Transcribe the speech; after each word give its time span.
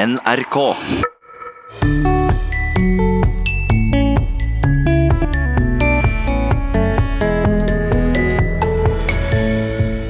NRK. 0.00 0.56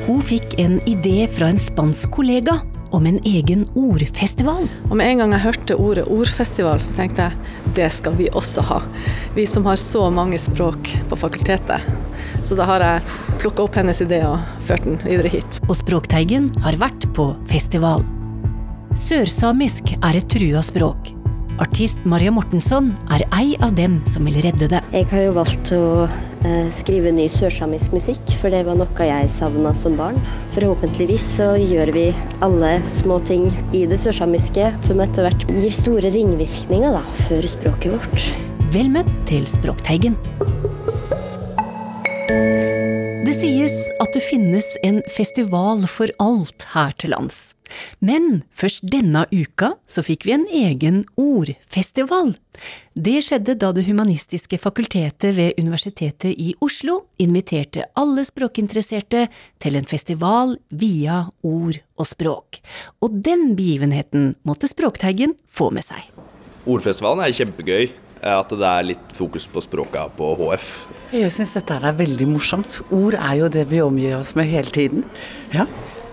Hun 0.06 0.20
fikk 0.22 0.54
en 0.62 0.76
idé 0.86 1.24
fra 1.26 1.48
en 1.50 1.58
spansk 1.58 2.12
kollega 2.14 2.60
om 2.94 3.06
en 3.06 3.18
egen 3.26 3.64
ordfestival. 3.74 4.62
Og 4.90 4.94
med 4.94 5.08
en 5.08 5.24
gang 5.24 5.34
jeg 5.34 5.44
hørte 5.48 5.80
ordet 5.82 6.06
ordfestival, 6.06 6.78
så 6.78 7.00
tenkte 7.00 7.26
jeg 7.26 7.74
det 7.80 7.90
skal 7.96 8.14
vi 8.20 8.30
også 8.30 8.68
ha. 8.70 8.78
Vi 9.34 9.48
som 9.48 9.66
har 9.66 9.80
så 9.80 10.06
mange 10.14 10.38
språk 10.38 10.94
på 11.10 11.18
fakultetet. 11.18 11.82
Så 12.46 12.54
da 12.54 12.70
har 12.70 12.86
jeg 12.86 13.18
plukka 13.42 13.66
opp 13.66 13.82
hennes 13.82 14.06
idé 14.06 14.22
og 14.28 14.38
ført 14.70 14.86
den 14.86 15.02
videre 15.02 15.34
hit. 15.34 15.62
Og 15.66 15.74
Språkteigen 15.82 16.52
har 16.62 16.78
vært 16.78 17.10
på 17.18 17.32
festival. 17.50 18.06
Sørsamisk 18.98 19.92
er 20.02 20.16
et 20.18 20.26
trua 20.32 20.60
språk. 20.66 21.12
Artist 21.62 22.02
Maria 22.08 22.32
Mortensson 22.34 22.88
er 23.14 23.22
ei 23.36 23.52
av 23.62 23.76
dem 23.76 24.00
som 24.08 24.24
vil 24.26 24.40
redde 24.42 24.66
det. 24.72 24.80
Jeg 24.90 25.06
har 25.12 25.22
jo 25.28 25.34
valgt 25.36 25.70
å 25.76 25.82
eh, 26.08 26.66
skrive 26.74 27.12
ny 27.14 27.28
sørsamisk 27.30 27.94
musikk, 27.94 28.32
for 28.40 28.50
det 28.50 28.64
var 28.66 28.80
noe 28.80 29.06
jeg 29.06 29.30
savna 29.30 29.74
som 29.78 29.94
barn. 30.00 30.18
Forhåpentligvis 30.56 31.28
så 31.36 31.52
gjør 31.60 31.94
vi 31.94 32.08
alle 32.42 32.72
små 32.88 33.20
ting 33.22 33.46
i 33.76 33.84
det 33.86 34.00
sørsamiske 34.02 34.72
som 34.82 35.04
etter 35.04 35.28
hvert 35.28 35.46
gir 35.52 35.74
store 35.74 36.10
ringvirkninger 36.10 36.98
da, 36.98 37.04
for 37.28 37.46
språket 37.54 37.94
vårt. 37.94 38.30
Vel 38.74 38.90
møtt 38.90 39.10
til 39.30 39.46
Språkteigen. 39.50 40.18
Sies 43.40 43.74
at 44.02 44.12
det 44.12 44.20
finnes 44.20 44.66
en 44.84 44.98
festival 45.08 45.86
for 45.88 46.10
alt 46.20 46.66
her 46.74 46.92
til 47.00 47.14
lands. 47.14 47.54
Men 48.04 48.42
først 48.52 48.84
denne 48.92 49.22
uka 49.32 49.70
så 49.88 50.02
fikk 50.04 50.26
vi 50.28 50.34
en 50.34 50.44
egen 50.52 50.98
ordfestival. 51.20 52.34
Det 52.92 53.22
skjedde 53.24 53.54
da 53.62 53.70
Det 53.72 53.86
humanistiske 53.86 54.58
fakultetet 54.60 55.32
ved 55.38 55.56
Universitetet 55.62 56.34
i 56.36 56.52
Oslo 56.60 57.06
inviterte 57.22 57.86
alle 57.96 58.26
språkinteresserte 58.28 59.28
til 59.62 59.78
en 59.78 59.88
festival 59.88 60.58
via 60.68 61.22
ord 61.40 61.80
og 61.96 62.06
språk. 62.10 62.60
Og 63.00 63.16
den 63.24 63.54
begivenheten 63.56 64.34
måtte 64.44 64.68
Språkteigen 64.68 65.36
få 65.48 65.70
med 65.70 65.86
seg. 65.86 66.04
Ordfestivalen 66.68 67.24
er 67.24 67.32
kjempegøy. 67.32 68.09
At 68.20 68.52
det 68.52 68.66
er 68.68 68.88
litt 68.92 69.12
fokus 69.16 69.46
på 69.48 69.62
språka 69.64 70.06
på 70.16 70.34
HF. 70.36 70.68
Jeg 71.16 71.32
syns 71.34 71.56
dette 71.56 71.78
er 71.80 71.96
veldig 71.96 72.28
morsomt. 72.30 72.80
Ord 72.92 73.16
er 73.18 73.40
jo 73.40 73.48
det 73.52 73.66
vi 73.72 73.80
omgir 73.82 74.18
oss 74.20 74.34
med 74.38 74.50
hele 74.50 74.70
tiden. 74.70 75.06
Ja, 75.54 75.64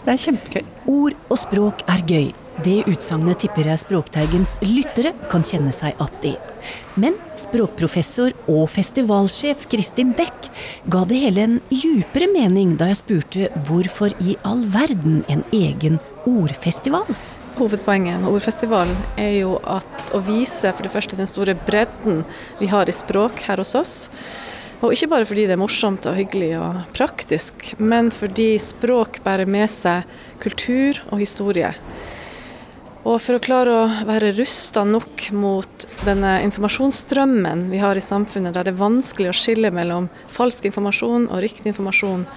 det 0.06 0.16
er 0.16 0.24
kjempegøy. 0.24 0.68
Ord 0.88 1.18
og 1.28 1.40
språk 1.42 1.84
er 1.92 2.04
gøy. 2.08 2.30
Det 2.66 2.80
utsagnet 2.90 3.44
tipper 3.44 3.68
jeg 3.70 3.78
Språkteigens 3.84 4.56
lyttere 4.64 5.12
kan 5.30 5.44
kjenne 5.46 5.70
seg 5.76 5.94
att 6.02 6.26
i. 6.26 6.34
Men 6.96 7.14
språkprofessor 7.38 8.34
og 8.50 8.70
festivalsjef 8.74 9.68
Kristin 9.70 10.16
Beck 10.18 10.50
ga 10.90 11.04
det 11.06 11.20
hele 11.22 11.44
en 11.44 11.60
djupere 11.70 12.32
mening 12.34 12.74
da 12.80 12.90
jeg 12.90 13.02
spurte 13.04 13.52
hvorfor 13.68 14.16
i 14.26 14.40
all 14.42 14.66
verden 14.74 15.22
en 15.30 15.46
egen 15.54 16.00
ordfestival? 16.26 17.06
Hovedpoenget 17.58 18.20
med 18.22 18.30
ordfestivalen 18.30 18.98
er 19.18 19.32
jo 19.40 19.56
at 19.66 20.12
å 20.14 20.20
vise 20.22 20.70
for 20.70 20.86
det 20.86 20.92
første 20.94 21.18
den 21.18 21.30
store 21.30 21.56
bredden 21.66 22.20
vi 22.60 22.68
har 22.70 22.86
i 22.86 22.94
språk 22.94 23.42
her 23.48 23.58
hos 23.58 23.74
oss. 23.80 23.96
Og 24.86 24.94
ikke 24.94 25.10
bare 25.10 25.26
fordi 25.26 25.48
det 25.50 25.56
er 25.56 25.62
morsomt 25.62 26.06
og 26.06 26.20
hyggelig 26.20 26.52
og 26.62 26.84
praktisk, 26.94 27.72
men 27.82 28.12
fordi 28.14 28.60
språk 28.62 29.24
bærer 29.26 29.50
med 29.50 29.72
seg 29.74 30.06
kultur 30.44 31.02
og 31.10 31.18
historie. 31.24 31.72
Og 33.08 33.18
for 33.24 33.40
å 33.40 33.42
klare 33.42 33.74
å 33.74 34.06
være 34.06 34.36
rusta 34.38 34.84
nok 34.86 35.30
mot 35.34 35.88
denne 36.06 36.38
informasjonsstrømmen 36.46 37.72
vi 37.72 37.82
har 37.82 37.98
i 37.98 38.04
samfunnet, 38.04 38.54
der 38.54 38.68
det 38.68 38.76
er 38.76 38.84
vanskelig 38.84 39.32
å 39.32 39.38
skille 39.40 39.74
mellom 39.74 40.12
falsk 40.30 40.70
informasjon 40.70 41.30
og 41.32 41.42
riktig 41.42 41.72
informasjon, 41.72 42.28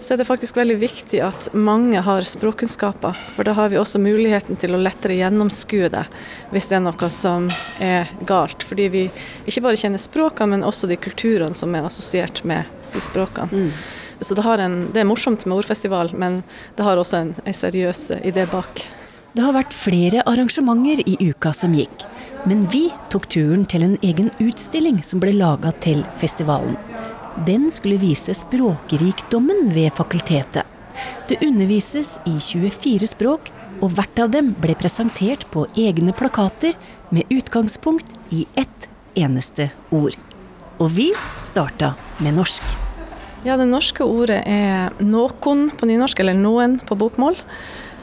så 0.00 0.14
er 0.14 0.20
det 0.20 0.26
faktisk 0.28 0.56
veldig 0.56 0.76
viktig 0.80 1.20
at 1.24 1.48
mange 1.52 2.00
har 2.04 2.24
språkkunnskaper. 2.26 3.16
For 3.34 3.44
da 3.44 3.52
har 3.58 3.68
vi 3.72 3.78
også 3.80 4.00
muligheten 4.00 4.56
til 4.60 4.74
å 4.74 4.80
lettere 4.80 5.18
gjennomskue 5.18 5.90
det 5.92 6.06
hvis 6.50 6.70
det 6.70 6.78
er 6.78 6.84
noe 6.86 7.10
som 7.12 7.48
er 7.84 8.08
galt. 8.28 8.64
Fordi 8.66 8.88
vi 8.92 9.02
ikke 9.44 9.64
bare 9.68 9.80
kjenner 9.80 10.00
språkene, 10.00 10.56
men 10.56 10.66
også 10.66 10.88
de 10.90 10.96
kulturene 11.00 11.56
som 11.56 11.74
er 11.76 11.88
assosiert 11.88 12.42
med 12.48 12.68
de 12.94 13.02
språkene. 13.04 13.50
Mm. 13.52 13.72
Så 14.20 14.36
det, 14.36 14.44
en, 14.44 14.80
det, 14.92 15.00
er 15.00 15.08
morsomt 15.08 15.46
med 15.46 15.60
ordfestival, 15.62 16.12
men 16.12 16.42
det 16.76 16.84
har 16.84 17.00
også 17.00 17.20
en, 17.20 17.34
en 17.44 17.56
seriøs 17.56 18.10
idé 18.20 18.44
bak. 18.50 18.84
Det 19.32 19.44
har 19.46 19.54
vært 19.54 19.76
flere 19.76 20.24
arrangementer 20.28 21.04
i 21.06 21.16
uka 21.30 21.54
som 21.56 21.76
gikk. 21.76 22.04
Men 22.48 22.64
vi 22.72 22.88
tok 23.12 23.28
turen 23.32 23.64
til 23.68 23.84
en 23.86 23.98
egen 24.04 24.32
utstilling 24.42 25.04
som 25.06 25.22
ble 25.22 25.36
laga 25.36 25.72
til 25.84 26.02
festivalen. 26.20 26.76
Den 27.46 27.70
skulle 27.72 27.96
vise 27.96 28.34
språkrikdommen 28.36 29.70
ved 29.72 29.94
fakultetet. 29.96 30.66
Det 31.28 31.38
undervises 31.40 32.18
i 32.28 32.34
24 32.36 33.06
språk, 33.08 33.48
og 33.80 33.94
hvert 33.96 34.20
av 34.20 34.28
dem 34.34 34.50
ble 34.60 34.74
presentert 34.76 35.46
på 35.48 35.64
egne 35.78 36.12
plakater 36.12 36.76
med 37.08 37.30
utgangspunkt 37.32 38.12
i 38.28 38.44
ett 38.60 38.90
eneste 39.16 39.70
ord. 39.88 40.18
Og 40.76 40.92
vi 40.98 41.10
starta 41.40 41.94
med 42.20 42.36
norsk. 42.36 42.64
Ja, 43.44 43.56
Det 43.56 43.68
norske 43.68 44.04
ordet 44.04 44.42
er 44.46 44.90
'nåkon' 45.00 45.70
på 45.78 45.86
nynorsk, 45.86 46.20
eller 46.20 46.34
'noen' 46.34 46.84
på 46.84 46.94
bokmål. 46.94 47.36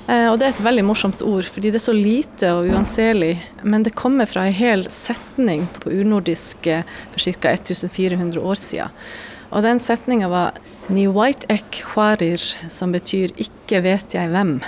Eh, 0.08 0.30
og 0.32 0.38
det 0.40 0.48
er 0.48 0.54
et 0.54 0.64
veldig 0.64 0.86
morsomt 0.88 1.22
ord, 1.26 1.48
fordi 1.52 1.74
det 1.74 1.82
er 1.82 1.88
så 1.90 1.96
lite 1.96 2.52
og 2.56 2.70
uanselig. 2.72 3.34
Men 3.68 3.84
det 3.84 3.96
kommer 4.00 4.30
fra 4.30 4.46
en 4.48 4.56
hel 4.56 4.86
setning 4.94 5.66
på 5.82 5.92
urnordisk 5.92 6.70
eh, 6.72 6.88
for 7.12 7.24
ca. 7.28 7.52
1400 7.58 8.40
år 8.40 8.62
siden. 8.62 9.04
Og 9.52 9.64
den 9.64 9.80
setninga 9.80 10.28
var 10.32 10.54
'Ni 10.90 11.08
white 11.08 11.46
ek 11.50 11.84
hwarir', 11.92 12.70
som 12.70 12.92
betyr 12.92 13.36
'ikke 13.36 13.84
vet 13.84 14.14
jeg 14.14 14.32
hvem'. 14.32 14.64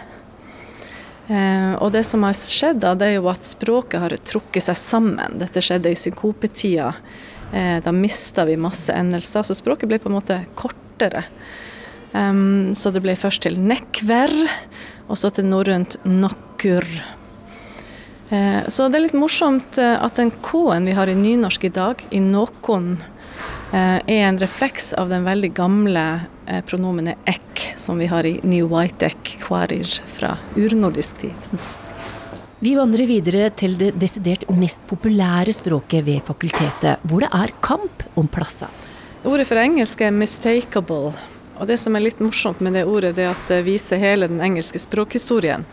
Eh, 1.30 1.74
og 1.80 1.92
det 1.92 2.04
som 2.06 2.24
har 2.24 2.34
skjedd 2.34 2.80
da, 2.80 2.94
det 2.96 3.08
er 3.08 3.16
jo 3.16 3.30
at 3.30 3.44
språket 3.44 4.00
har 4.00 4.10
trukket 4.10 4.64
seg 4.64 4.76
sammen. 4.76 5.40
Dette 5.40 5.62
skjedde 5.62 5.92
i 5.92 5.96
synkopetida. 5.96 6.94
Da 7.52 7.92
mista 7.92 8.46
vi 8.46 8.56
masse 8.56 8.94
endelser, 8.94 9.42
så 9.42 9.56
språket 9.58 9.90
ble 9.90 9.98
på 9.98 10.06
en 10.06 10.14
måte 10.22 10.46
kortere. 10.54 11.24
Så 12.14 12.92
det 12.94 13.02
ble 13.02 13.16
først 13.16 13.42
til 13.42 13.58
nekver, 13.58 14.30
og 15.10 15.18
så 15.18 15.32
til 15.34 15.48
norrønt 15.50 15.98
nokkur. 16.06 16.86
Eh, 18.30 18.62
så 18.70 18.88
det 18.90 19.00
er 19.00 19.06
litt 19.08 19.18
morsomt 19.18 19.80
eh, 19.82 19.96
at 19.98 20.20
den 20.20 20.32
K-en 20.46 20.86
vi 20.86 20.94
har 20.98 21.10
i 21.10 21.18
nynorsk 21.18 21.66
i 21.66 21.74
dag, 21.74 22.04
i 22.14 22.22
nokon, 22.22 22.92
eh, 23.74 23.98
er 23.98 24.28
en 24.28 24.38
refleks 24.42 24.94
av 24.94 25.10
den 25.10 25.26
veldig 25.28 25.54
gamle 25.58 26.06
pronomenet 26.66 27.30
ek, 27.30 27.62
som 27.78 28.00
vi 28.02 28.08
har 28.10 28.26
i 28.26 28.40
new 28.42 28.66
white 28.72 29.06
ek 29.06 29.36
kvarir 29.44 29.86
fra 30.10 30.32
urnordisk 30.58 31.20
tid. 31.22 31.60
Vi 32.60 32.74
vandrer 32.76 33.06
videre 33.06 33.52
til 33.54 33.78
det 33.80 33.92
desidert 34.02 34.48
mest 34.58 34.82
populære 34.90 35.54
språket 35.54 36.04
ved 36.08 36.26
fakultetet, 36.26 37.06
hvor 37.06 37.22
det 37.22 37.30
er 37.32 37.54
kamp 37.62 38.02
om 38.18 38.28
plasser. 38.28 38.74
Ordet 39.24 39.46
for 39.48 39.62
engelsk 39.62 40.02
er 40.02 40.12
'mistakable'. 40.12 41.14
Og 41.60 41.68
Det 41.68 41.78
som 41.78 41.96
er 41.96 42.06
litt 42.06 42.22
morsomt 42.24 42.62
med 42.64 42.74
det 42.78 42.86
ordet, 42.88 43.18
det 43.18 43.26
er 43.28 43.34
at 43.34 43.52
det 43.52 43.66
viser 43.68 44.00
hele 44.00 44.30
den 44.32 44.40
engelske 44.40 44.80
språkhistorien. 44.80 45.66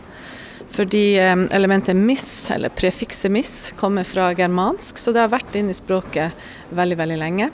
Fordi 0.69 1.15
elementet 1.15 1.95
'miss', 1.95 2.51
eller 2.51 2.69
prefikset 2.69 3.31
'miss', 3.31 3.71
kommer 3.75 4.03
fra 4.03 4.33
germansk, 4.33 4.97
så 4.97 5.13
det 5.13 5.21
har 5.21 5.31
vært 5.31 5.55
inne 5.55 5.71
i 5.71 5.73
språket 5.73 6.31
veldig, 6.69 6.97
veldig 6.97 7.17
lenge. 7.17 7.49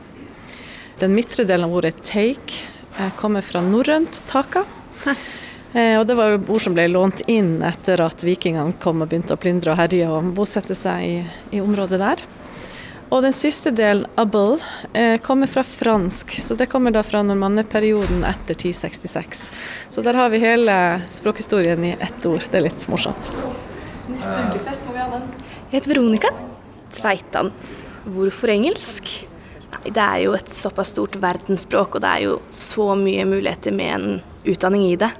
Den 0.99 1.15
midtre 1.15 1.45
delen 1.45 1.65
av 1.65 1.75
ordet 1.75 2.01
'take' 2.01 2.63
eh, 2.99 3.11
kommer 3.15 3.41
fra 3.41 3.61
norrønt 3.61 4.23
'taka'. 4.25 4.65
Eh, 5.73 5.97
og 5.97 6.05
det 6.05 6.13
var 6.13 6.37
ord 6.37 6.61
som 6.61 6.75
ble 6.75 6.83
lånt 6.85 7.23
inn 7.25 7.63
etter 7.65 7.97
at 8.05 8.21
vikingene 8.21 8.75
kom 8.77 9.01
og 9.01 9.09
begynte 9.09 9.33
å 9.33 9.39
plyndre 9.41 9.71
og 9.73 9.79
herje 9.79 10.05
og 10.05 10.27
bosette 10.37 10.75
seg 10.77 11.01
i, 11.01 11.15
i 11.57 11.61
området 11.63 11.97
der. 11.97 12.21
Og 13.13 13.21
den 13.21 13.33
siste 13.33 13.69
delen, 13.69 14.07
'able', 14.15 14.57
eh, 14.93 15.17
kommer 15.21 15.47
fra 15.47 15.63
fransk. 15.63 16.31
Så 16.41 16.55
det 16.57 16.65
kommer 16.65 16.91
da 16.91 17.03
fra 17.03 17.21
normanneperioden 17.21 18.23
etter 18.25 18.55
1066. 18.55 19.51
Så 19.89 20.01
der 20.01 20.13
har 20.13 20.29
vi 20.29 20.39
hele 20.39 21.01
språkhistorien 21.11 21.83
i 21.85 21.91
ett 21.99 22.25
ord. 22.25 22.41
Det 22.51 22.57
er 22.57 22.61
litt 22.61 22.87
morsomt. 22.89 23.29
Neste 24.09 24.39
ukefest 24.49 24.87
må 24.87 24.93
vi 24.93 24.99
ha 24.99 25.09
den. 25.11 25.27
Jeg 25.69 25.77
heter 25.77 25.93
Veronica 25.93 26.31
Tveitan. 26.91 27.51
Hvorfor 28.05 28.49
engelsk? 28.49 29.27
Nei, 29.71 29.91
det 29.91 30.01
er 30.01 30.23
jo 30.23 30.33
et 30.33 30.49
såpass 30.49 30.89
stort 30.89 31.13
verdensspråk, 31.21 31.95
og 31.95 32.01
det 32.01 32.09
er 32.09 32.25
jo 32.25 32.41
så 32.49 32.95
mye 32.97 33.25
muligheter 33.25 33.71
med 33.71 33.93
en 33.93 34.21
utdanning 34.43 34.91
i 34.91 34.95
det. 34.95 35.11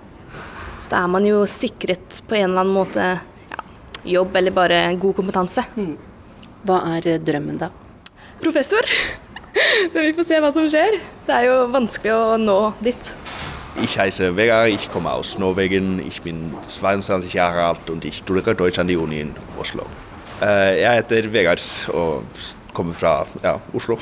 Så 0.80 0.90
da 0.90 1.04
er 1.04 1.14
man 1.14 1.26
jo 1.26 1.46
sikret 1.46 2.24
på 2.28 2.36
en 2.36 2.50
eller 2.50 2.66
annen 2.66 2.74
måte 2.74 3.06
ja, 3.54 3.62
jobb 4.04 4.36
eller 4.36 4.52
bare 4.52 4.82
god 4.98 5.16
kompetanse. 5.16 5.64
Mm. 5.76 5.96
Hva 6.66 6.82
er 6.98 7.20
drømmen, 7.20 7.62
da? 7.62 7.70
Professor. 8.44 8.86
Men 9.94 10.08
vi 10.08 10.14
får 10.18 10.28
se 10.30 10.40
hva 10.44 10.52
som 10.56 10.68
skjer. 10.70 11.00
Det 11.28 11.36
er 11.36 11.48
jo 11.50 11.58
vanskelig 11.74 12.14
å 12.16 12.38
nå 12.42 12.58
dit. 12.84 13.14
Ich 13.82 13.96
heiße 13.98 14.30
Vegard, 14.38 14.70
ich 14.70 14.86
komme 14.94 15.10
aus 15.12 15.38
Norwegen, 15.42 15.98
ich 16.06 16.22
bin 16.22 16.54
22 16.62 17.34
Jahre 17.34 17.64
alt 17.72 17.90
und 17.90 18.06
ich 18.06 18.18
studiere 18.22 18.54
Deutsch 18.56 18.78
an 18.78 18.88
die 18.88 18.98
Uni 18.98 19.22
in 19.22 19.34
Oslo. 19.60 19.88
Eh, 20.42 20.82
Jeg 20.84 21.00
heter 21.02 21.32
Vegard 21.34 21.64
og 21.94 22.24
kommer 22.74 22.94
fra 22.94 23.26
ja, 23.44 23.56
Oslo. 23.74 23.98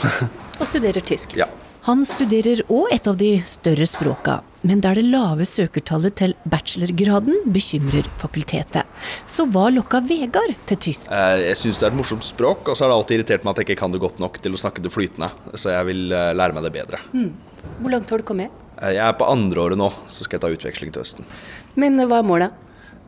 Og 0.60 0.68
studerer 0.68 1.00
tysk. 1.00 1.38
Ja. 1.40 1.48
Han 1.88 2.04
studerer 2.06 2.60
òg 2.70 2.92
et 2.94 3.08
av 3.10 3.16
de 3.18 3.32
større 3.50 3.88
språka, 3.90 4.36
men 4.62 4.84
der 4.86 5.00
det 5.00 5.06
lave 5.10 5.48
søkertallet 5.50 6.14
til 6.20 6.36
bachelorgraden 6.46 7.40
bekymrer 7.56 8.06
fakultetet. 8.22 8.86
Så 9.26 9.48
hva 9.50 9.64
lokka 9.74 10.04
Vegard 10.06 10.54
til 10.70 10.78
tysk? 10.86 11.10
Eh, 11.10 11.42
Jeg 11.50 11.58
syns 11.58 11.80
det 11.82 11.88
er 11.88 11.92
et 11.96 11.98
morsomt 11.98 12.24
språk, 12.28 12.68
og 12.70 12.78
så 12.78 12.86
har 12.86 12.92
det 12.94 12.98
alltid 13.00 13.18
irritert 13.18 13.44
meg 13.48 13.56
at 13.56 13.64
jeg 13.64 13.72
ikke 13.72 13.80
kan 13.82 13.92
det 13.96 14.04
godt 14.04 14.22
nok 14.22 14.38
til 14.46 14.54
å 14.54 14.62
snakke 14.62 14.84
det 14.86 14.94
flytende. 14.94 15.32
Så 15.58 15.74
jeg 15.74 15.88
vil 15.90 16.12
eh, 16.14 16.34
lære 16.38 16.54
meg 16.54 16.68
det 16.70 16.74
bedre. 16.78 17.02
Hvor 17.82 17.90
langt 17.96 18.14
har 18.14 18.22
du 18.22 18.28
kommet? 18.30 18.54
Eh, 18.78 18.94
Jeg 19.00 19.02
er 19.08 19.18
på 19.18 19.26
andre 19.34 19.66
året 19.66 19.82
nå, 19.82 19.90
så 20.08 20.22
skal 20.30 20.38
jeg 20.38 20.46
ta 20.46 20.54
utveksling 20.54 20.94
til 20.94 21.02
høsten. 21.02 21.26
Men 21.74 21.98
hva 22.06 22.22
er 22.22 22.30
målet? 22.30 22.54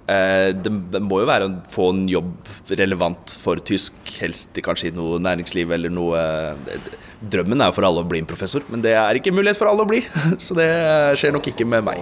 Eh, 0.08 0.52
Det 0.52 1.00
må 1.02 1.22
jo 1.22 1.28
være 1.30 1.48
å 1.48 1.54
få 1.72 1.90
en 1.94 2.04
jobb 2.12 2.34
relevant 2.76 3.32
for 3.40 3.62
tysk, 3.64 3.94
helst 4.20 4.58
kanskje 4.66 4.90
i 4.92 4.96
noe 4.96 5.20
næringsliv 5.24 5.72
eller 5.72 5.94
noe 5.94 6.20
Drømmen 7.24 7.62
er 7.64 7.70
jo 7.72 7.76
for 7.78 7.88
alle 7.88 8.02
å 8.04 8.08
bli 8.08 8.20
en 8.20 8.28
professor, 8.28 8.66
men 8.68 8.82
det 8.84 8.98
er 9.00 9.16
ikke 9.16 9.32
mulighet 9.32 9.56
for 9.56 9.70
alle 9.72 9.86
å 9.86 9.88
bli. 9.88 10.02
Så 10.44 10.58
det 10.58 10.68
skjer 11.22 11.32
nok 11.32 11.48
ikke 11.54 11.64
med 11.64 11.86
meg. 11.88 12.02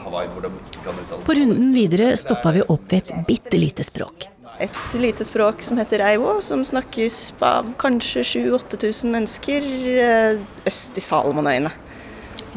Uttale 0.00 1.22
På 1.26 1.34
runden 1.34 1.72
videre 1.74 2.12
stoppa 2.18 2.52
vi 2.54 2.62
opp 2.62 2.86
ved 2.92 3.02
et 3.02 3.26
bitte 3.26 3.58
lite 3.58 3.82
språk. 3.86 4.28
et 4.60 4.78
lite 5.00 5.24
språk 5.24 5.62
som 5.64 5.78
heter 5.80 6.02
eiwo, 6.04 6.38
som 6.44 6.62
snakkes 6.62 7.32
av 7.40 7.74
kanskje 7.80 8.22
7000-8000 8.22 9.14
mennesker 9.14 9.68
eh, 9.98 10.42
øst 10.68 10.98
i 11.00 11.00
Salomonøyene. 11.00 11.70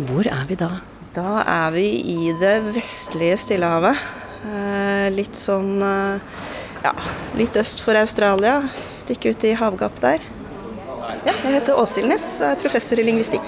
Hvor 0.03 0.27
er 0.27 0.45
vi 0.49 0.57
da? 0.59 0.81
Da 1.15 1.43
er 1.45 1.71
vi 1.71 1.87
i 2.11 2.33
det 2.41 2.57
vestlige 2.73 3.37
Stillehavet. 3.37 3.97
Eh, 4.43 5.07
Litt 5.13 5.35
sånn 5.39 5.77
eh, 5.83 6.19
ja, 6.83 6.93
litt 7.39 7.55
øst 7.59 7.83
for 7.83 7.95
Australia. 7.99 8.57
Stykke 8.91 9.31
ut 9.33 9.43
i 9.47 9.53
havgap 9.59 9.95
der. 10.03 10.23
Ja, 11.23 11.31
jeg 11.45 11.53
heter 11.59 11.77
Åshild 11.79 12.09
Næss 12.11 12.25
og 12.41 12.49
er 12.51 12.59
professor 12.59 12.99
i 12.99 13.05
lingvistikk. 13.07 13.47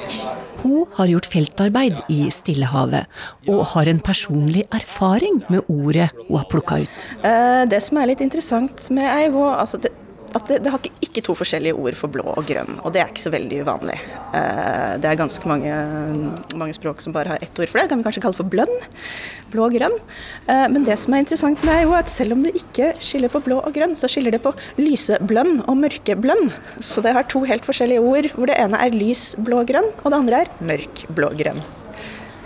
Hun 0.61 0.85
har 0.97 1.09
gjort 1.11 1.27
feltarbeid 1.29 1.97
i 2.09 2.29
Stillehavet, 2.33 3.05
og 3.51 3.59
har 3.75 3.89
en 3.91 3.99
personlig 4.01 4.63
erfaring 4.73 5.41
med 5.51 5.67
ordet 5.69 6.07
hun 6.29 6.39
har 6.39 6.47
plukka 6.49 6.79
ut. 6.85 7.03
Eh, 7.21 7.65
Det 7.69 7.81
som 7.83 7.99
er 8.01 8.07
litt 8.13 8.23
interessant 8.23 8.87
med 8.95 9.05
eivo, 9.11 9.43
altså 9.51 9.77
det, 9.83 9.91
at 10.35 10.49
det, 10.51 10.57
det 10.65 10.71
har 10.73 10.81
ikke, 10.83 10.91
ikke 11.07 11.21
to 11.23 11.33
forskjellige 11.39 11.77
ord 11.79 11.95
for 11.95 12.11
blå 12.11 12.25
og 12.35 12.43
grønn, 12.47 12.79
og 12.83 12.91
det 12.93 13.01
er 13.01 13.11
ikke 13.11 13.23
så 13.23 13.31
veldig 13.33 13.61
uvanlig. 13.63 13.95
Eh, 14.35 14.97
Det 14.99 15.09
er 15.09 15.19
ganske 15.19 15.47
mange, 15.47 15.75
mange 16.59 16.75
språk 16.75 17.01
som 17.03 17.13
bare 17.15 17.33
har 17.35 17.43
ett 17.43 17.59
ord 17.59 17.71
for 17.71 17.79
det, 17.79 17.85
det 17.85 17.93
kan 17.93 18.01
vi 18.01 18.07
kanskje 18.07 18.23
kalle 18.25 18.37
for 18.39 18.49
blønn. 18.51 18.75
Blå 19.53 19.67
og 19.69 19.75
grønn. 19.77 19.95
Eh, 20.47 20.65
Men 20.71 20.83
det 20.83 20.97
som 20.99 21.13
er 21.15 21.23
interessant 21.23 21.63
med 21.63 21.85
er 21.85 21.93
at 21.97 22.09
selv 22.11 22.35
om 22.35 22.43
det 22.43 22.55
ikke 22.59 22.91
skiller 22.99 23.31
på 23.31 23.41
blå 23.45 23.61
og 23.63 23.71
grønn, 23.75 23.95
så 23.95 24.09
skiller 24.11 24.35
det 24.35 24.41
på 24.43 24.51
lyseblønn 24.77 25.63
og 25.67 25.77
mørkeblønn. 25.79 26.51
Så 26.83 27.01
det 27.05 27.13
har 27.15 27.23
to 27.31 27.43
helt 27.47 27.63
forskjellige 27.65 28.01
ord, 28.03 28.27
hvor 28.35 28.47
det 28.51 28.59
ene 28.59 28.79
er 28.81 28.91
lys 28.95 29.35
blå-grønn, 29.39 29.91
og 30.03 30.11
det 30.11 30.19
andre 30.19 30.43
er 30.43 30.51
mørk 30.59 31.05
blå-grønn. 31.15 31.63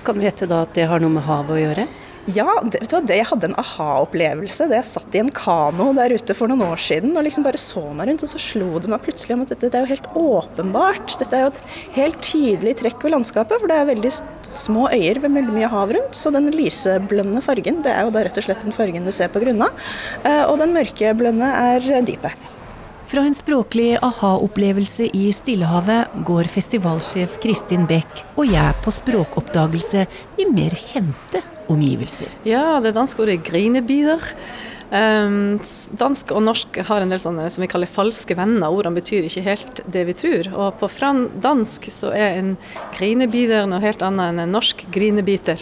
Kan 0.05 0.17
vi 0.19 0.29
gjette 0.29 0.47
da 0.47 0.61
at 0.63 0.73
det 0.77 0.87
har 0.89 1.01
noe 1.01 1.11
med 1.11 1.25
havet 1.25 1.57
å 1.57 1.59
gjøre? 1.59 1.87
Ja, 2.27 2.45
det, 2.61 2.81
vet 2.81 2.91
du 2.91 2.95
hva, 2.97 3.01
det, 3.07 3.15
jeg 3.17 3.27
hadde 3.29 3.47
en 3.49 3.55
aha-opplevelse 3.57 4.67
da 4.69 4.77
jeg 4.77 4.87
satt 4.89 5.15
i 5.15 5.21
en 5.21 5.31
kano 5.33 5.87
der 5.97 6.13
ute 6.13 6.35
for 6.37 6.51
noen 6.51 6.61
år 6.67 6.81
siden 6.83 7.15
og 7.17 7.25
liksom 7.25 7.45
bare 7.47 7.57
så 7.61 7.81
meg 7.95 8.11
rundt, 8.11 8.25
og 8.25 8.29
så 8.29 8.41
slo 8.43 8.81
det 8.81 8.91
meg 8.91 9.01
plutselig 9.05 9.37
om 9.37 9.45
at 9.45 9.53
dette, 9.53 9.65
dette 9.65 9.79
er 9.79 9.87
jo 9.87 9.93
helt 9.93 10.09
åpenbart. 10.19 11.15
Dette 11.21 11.39
er 11.39 11.45
jo 11.47 11.51
et 11.53 11.61
helt 11.95 12.21
tydelig 12.25 12.75
trekk 12.83 13.01
ved 13.05 13.15
landskapet, 13.15 13.57
for 13.57 13.71
det 13.71 13.79
er 13.79 13.89
veldig 13.89 14.13
små 14.45 14.89
øyer 14.93 15.21
ved 15.23 15.35
veldig 15.39 15.55
mye 15.55 15.71
hav 15.71 15.95
rundt. 15.95 16.19
Så 16.19 16.33
den 16.35 16.51
lyseblønne 16.53 17.41
fargen, 17.45 17.81
det 17.85 17.95
er 17.95 18.05
jo 18.05 18.13
da 18.13 18.25
rett 18.27 18.37
og 18.37 18.45
slett 18.45 18.65
den 18.67 18.75
fargen 18.75 19.09
du 19.09 19.13
ser 19.15 19.31
på 19.33 19.41
grunna. 19.41 19.71
Eh, 20.23 20.43
Og 20.49 20.59
den 20.61 20.75
mørkeblønne 20.75 21.49
er 21.73 21.91
dypet. 22.05 22.49
Fra 23.09 23.23
en 23.25 23.33
språklig 23.33 23.95
aha-opplevelse 24.05 25.07
i 25.17 25.31
Stillehavet 25.33 26.19
går 26.27 26.49
festivalsjef 26.51 27.39
Kristin 27.41 27.87
Beck 27.89 28.21
og 28.35 28.45
jeg 28.51 28.75
på 28.83 28.93
språkoppdagelse 28.93 30.05
i 30.37 30.45
mer 30.53 30.77
kjente 30.77 31.41
omgivelser. 31.69 32.35
Ja, 32.47 32.79
det 32.83 32.95
danske 32.97 33.23
ordet 33.23 33.39
grinebider. 33.45 34.23
Um, 34.89 35.59
dansk 36.01 36.31
og 36.33 36.41
norsk 36.41 36.79
har 36.87 37.03
en 37.03 37.11
del 37.13 37.19
sånne 37.21 37.45
som 37.53 37.61
vi 37.61 37.69
kaller 37.69 37.89
falske 37.89 38.33
venner. 38.37 38.73
Ordene 38.73 38.97
betyr 38.97 39.27
ikke 39.27 39.45
helt 39.45 39.81
det 39.85 40.05
vi 40.07 40.15
tror. 40.17 40.49
Og 40.49 40.79
på 40.81 40.89
dansk 41.43 41.89
så 41.93 42.09
er 42.09 42.39
en 42.39 42.55
grinebider 42.97 43.69
noe 43.69 43.83
helt 43.83 44.01
annet 44.01 44.33
enn 44.33 44.45
en 44.45 44.55
norsk 44.57 44.87
grinebiter. 44.93 45.61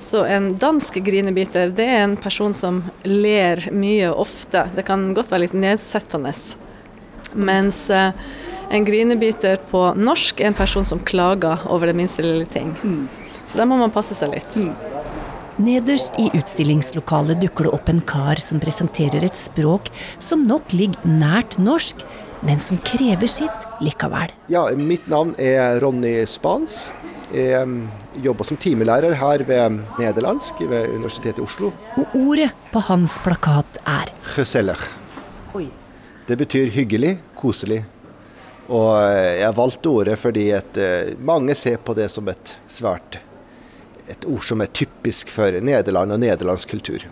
Så 0.00 0.24
en 0.24 0.54
dansk 0.60 0.96
grinebiter, 1.04 1.68
det 1.68 1.84
er 1.84 2.02
en 2.04 2.16
person 2.16 2.54
som 2.56 2.82
ler 3.04 3.68
mye 3.72 4.08
og 4.10 4.24
ofte. 4.24 4.64
Det 4.74 4.84
kan 4.88 5.12
godt 5.14 5.30
være 5.30 5.46
litt 5.46 5.56
nedsettende. 5.56 6.32
Mens 7.34 7.84
uh, 7.92 8.16
en 8.72 8.84
grinebiter 8.88 9.60
på 9.70 9.90
norsk 9.96 10.40
er 10.40 10.50
en 10.50 10.56
person 10.56 10.88
som 10.88 11.04
klager 11.04 11.68
over 11.68 11.92
det 11.92 11.96
minste 12.00 12.24
lille 12.24 12.48
ting. 12.48 12.72
Så 13.46 13.60
der 13.60 13.68
må 13.68 13.76
man 13.76 13.92
passe 13.92 14.16
seg 14.16 14.32
litt. 14.32 14.56
Nederst 15.56 16.16
i 16.18 16.30
utstillingslokalet 16.34 17.38
dukker 17.44 17.68
det 17.68 17.74
opp 17.76 17.88
en 17.88 18.00
kar 18.02 18.40
som 18.42 18.58
presenterer 18.58 19.22
et 19.22 19.36
språk 19.38 19.86
som 20.18 20.42
nok 20.42 20.72
ligger 20.74 21.04
nært 21.06 21.60
norsk, 21.62 22.00
men 22.42 22.58
som 22.58 22.80
krever 22.82 23.30
sitt 23.30 23.66
likevel. 23.78 24.32
Ja, 24.50 24.66
mitt 24.74 25.06
navn 25.06 25.30
er 25.38 25.78
Ronny 25.84 26.16
Spans. 26.26 26.88
Jeg 27.30 27.70
jobber 28.24 28.46
som 28.48 28.58
timelærer 28.58 29.14
her 29.18 29.44
ved 29.46 29.78
nederlandsk 30.00 30.58
ved 30.66 30.90
Universitetet 30.96 31.38
i 31.38 31.46
Oslo. 31.46 31.70
Og 32.02 32.16
ordet 32.18 32.50
på 32.72 32.82
hans 32.88 33.20
plakat 33.22 33.78
er 33.86 34.10
Geseller. 34.34 34.80
Det 36.26 36.38
betyr 36.40 36.72
hyggelig, 36.72 37.18
koselig. 37.38 37.82
Og 38.72 38.90
eh, 39.04 39.42
jeg 39.42 39.54
valgte 39.54 39.90
ordet 39.92 40.18
fordi 40.18 40.48
eh, 40.56 41.14
mange 41.20 41.54
ser 41.58 41.78
på 41.84 41.94
det 41.94 42.08
som 42.10 42.26
et 42.32 42.54
svært 42.66 43.20
et 44.10 44.26
ord 44.28 44.44
som 44.44 44.62
er 44.64 44.72
typisk 44.74 45.30
for 45.32 45.60
Nederland 45.64 46.14
og 46.14 46.20
nederlandsk 46.22 46.74
kultur. 46.74 47.06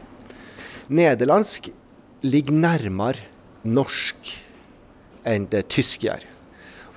Nederlandsk 0.93 1.71
ligger 2.27 2.59
nærmere 2.59 3.29
norsk 3.65 4.35
enn 5.29 5.47
det 5.51 5.69
tysk 5.73 6.05
gjør. 6.09 6.27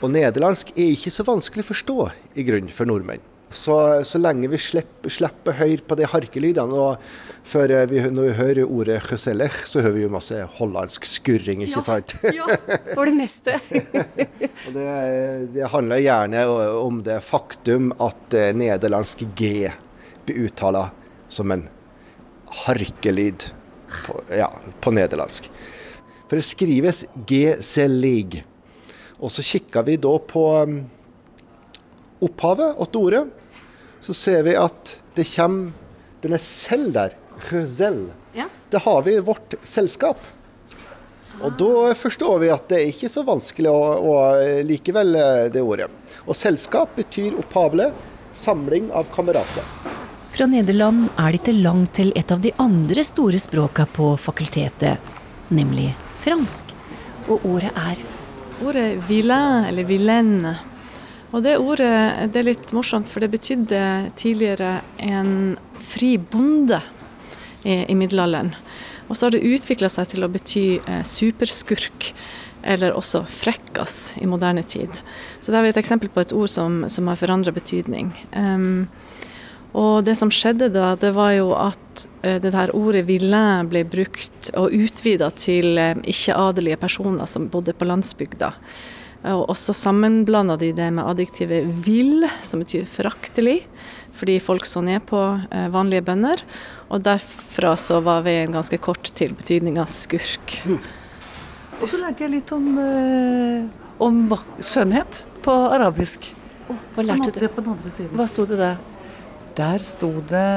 Og 0.03 0.11
nederlandsk 0.11 0.73
er 0.75 0.91
ikke 0.91 1.13
så 1.13 1.25
vanskelig 1.25 1.63
å 1.65 1.71
forstå 1.71 1.97
i 2.35 2.45
grunnen 2.45 2.73
for 2.73 2.89
nordmenn. 2.89 3.23
Så, 3.55 3.75
så 4.03 4.19
lenge 4.19 4.49
vi 4.51 4.57
slipper, 4.59 5.11
slipper 5.13 5.55
høre 5.55 5.83
på 5.87 5.95
de 5.95 6.07
harkelydene, 6.11 6.75
og 6.75 7.45
før 7.47 7.71
vi, 7.87 8.01
når 8.11 8.25
vi 8.25 8.33
hører 8.39 8.65
ordet 8.65 8.97
'gezellig', 9.05 9.61
så 9.69 9.83
hører 9.85 9.95
vi 9.95 10.03
jo 10.03 10.11
masse 10.11 10.39
hollandsk 10.57 11.05
skurring, 11.07 11.61
ikke 11.63 11.83
sant? 11.85 12.17
ja, 12.35 12.49
for 12.91 13.05
det 13.07 13.15
meste. 13.15 13.59
Det, 14.65 14.85
det 15.53 15.67
handler 15.69 16.01
gjerne 16.01 16.39
om 16.81 17.03
det 17.05 17.19
faktum 17.21 17.91
at 18.01 18.33
eh, 18.33 18.49
nederlandsk 18.57 19.21
G 19.37 19.69
blir 20.25 20.47
uttala 20.47 20.89
som 21.27 21.51
en 21.51 21.67
harkelyd 22.65 23.47
på, 24.05 24.19
ja, 24.33 24.49
på 24.81 24.93
nederlandsk. 24.95 25.49
For 26.25 26.39
det 26.39 26.45
skrives 26.47 27.03
G-selig. 27.27 28.43
Og 29.21 29.31
så 29.31 29.45
kikker 29.45 29.85
vi 29.87 29.97
da 30.01 30.13
på 30.19 30.45
um, 30.65 30.79
opphavet 32.25 32.81
til 32.91 33.01
ordet. 33.07 33.25
Så 34.03 34.13
ser 34.17 34.43
vi 34.45 34.55
at 34.57 34.97
det 35.17 35.27
kommer 35.31 35.73
denne 36.23 36.41
selv 36.41 36.93
der. 36.95 37.15
Gezel. 37.45 38.07
Det 38.71 38.81
har 38.85 39.01
vi 39.05 39.15
i 39.15 39.23
vårt 39.23 39.55
selskap. 39.63 40.19
Og 41.43 41.57
da 41.59 41.91
forstår 41.99 42.39
vi 42.41 42.51
at 42.53 42.69
det 42.71 42.79
er 42.79 42.91
ikke 42.93 43.11
så 43.11 43.25
vanskelig 43.27 43.71
å, 43.71 43.81
å 43.99 44.15
likevel 44.65 45.17
eh, 45.19 45.41
det 45.51 45.63
ordet. 45.63 45.89
Og 46.25 46.37
selskap 46.37 46.95
betyr 46.95 47.35
opphavlig 47.41 47.91
samling 48.35 48.87
av 48.95 49.11
kamerater. 49.15 49.94
Fra 50.35 50.49
Nederland 50.51 51.05
er 51.15 51.31
det 51.31 51.37
ikke 51.39 51.53
langt 51.63 51.93
til 51.95 52.09
et 52.19 52.31
av 52.33 52.41
de 52.43 52.49
andre 52.59 53.05
store 53.07 53.39
språka 53.39 53.85
på 53.87 54.09
fakultetet, 54.19 54.99
nemlig 55.47 55.93
fransk. 56.19 56.73
Og 57.31 57.45
ordet 57.47 57.71
er 57.71 58.01
Ordet 58.63 58.97
vilain, 59.07 59.65
eller 59.69 59.87
vilaine. 59.87 60.51
Og 61.31 61.43
det 61.43 61.57
ordet 61.59 62.27
det 62.31 62.41
er 62.41 62.47
litt 62.49 62.73
morsomt, 62.75 63.07
for 63.07 63.23
det 63.23 63.31
betydde 63.31 63.79
tidligere 64.19 64.81
en 64.99 65.55
fri 65.79 66.17
bonde 66.19 66.81
i, 67.63 67.85
i 67.91 67.95
middelalderen. 67.95 68.51
Og 69.07 69.15
så 69.15 69.27
har 69.27 69.35
det 69.35 69.43
utvikla 69.43 69.87
seg 69.91 70.11
til 70.11 70.27
å 70.27 70.31
bety 70.31 70.65
eh, 70.79 71.03
superskurk, 71.07 72.11
eller 72.63 72.95
også 72.95 73.23
frekkas 73.27 74.17
i 74.19 74.27
moderne 74.27 74.63
tid. 74.67 75.03
Så 75.39 75.51
det 75.51 75.61
er 75.61 75.71
et 75.71 75.83
eksempel 75.83 76.11
på 76.11 76.23
et 76.23 76.35
ord 76.35 76.51
som, 76.51 76.83
som 76.91 77.07
har 77.11 77.19
forandra 77.23 77.55
betydning. 77.55 78.11
Em, 78.35 78.87
og 79.75 80.05
det 80.07 80.15
som 80.15 80.31
skjedde 80.31 80.69
da, 80.71 80.93
det 80.99 81.11
var 81.17 81.33
jo 81.35 81.49
at 81.57 82.05
eh, 82.23 82.37
det 82.39 82.53
her 82.55 82.71
ordet 82.77 83.03
villain 83.09 83.67
ble 83.67 83.83
brukt 83.87 84.51
og 84.55 84.71
utvida 84.71 85.27
til 85.35 85.75
eh, 85.81 85.97
ikke-adelige 86.07 86.79
personer 86.79 87.27
som 87.27 87.49
bodde 87.51 87.75
på 87.75 87.87
landsbygda. 87.89 88.53
Og 89.25 89.55
så 89.57 89.73
sammenblanda 89.73 90.53
de 90.61 90.67
det 90.77 90.91
med 90.93 91.07
adjektivet 91.09 91.65
vill, 91.81 92.27
som 92.45 92.61
betyr 92.61 92.85
foraktelig. 92.85 93.63
fordi 94.15 94.39
folk 94.39 94.65
så 94.65 94.81
ned 94.85 95.01
på 95.09 95.19
eh, 95.51 95.67
vanlige 95.73 96.05
bønder. 96.05 96.43
Og 96.89 97.01
derfra 97.03 97.75
så 97.75 97.99
var 98.05 98.21
veien 98.23 98.53
ganske 98.53 98.77
kort 98.77 99.11
til 99.17 99.33
betydninga 99.33 99.85
skurk. 99.89 100.61
Og 101.81 101.89
så 101.89 102.05
lærte 102.05 102.23
jeg 102.23 102.31
litt 102.37 102.51
om, 102.55 102.77
om 103.99 104.21
skjønnhet 104.61 105.25
på 105.43 105.51
arabisk. 105.75 106.31
Hva 106.95 107.03
lærte 107.03 107.33
du? 107.33 107.41
Det 107.41 107.51
på 107.51 107.65
den 107.65 107.73
andre 107.75 107.91
siden. 107.91 108.13
Hva 108.15 108.29
sto 108.29 108.45
det 108.47 108.61
der? 108.61 108.77
Der 109.55 109.79
sto 109.79 110.09
det 110.27 110.47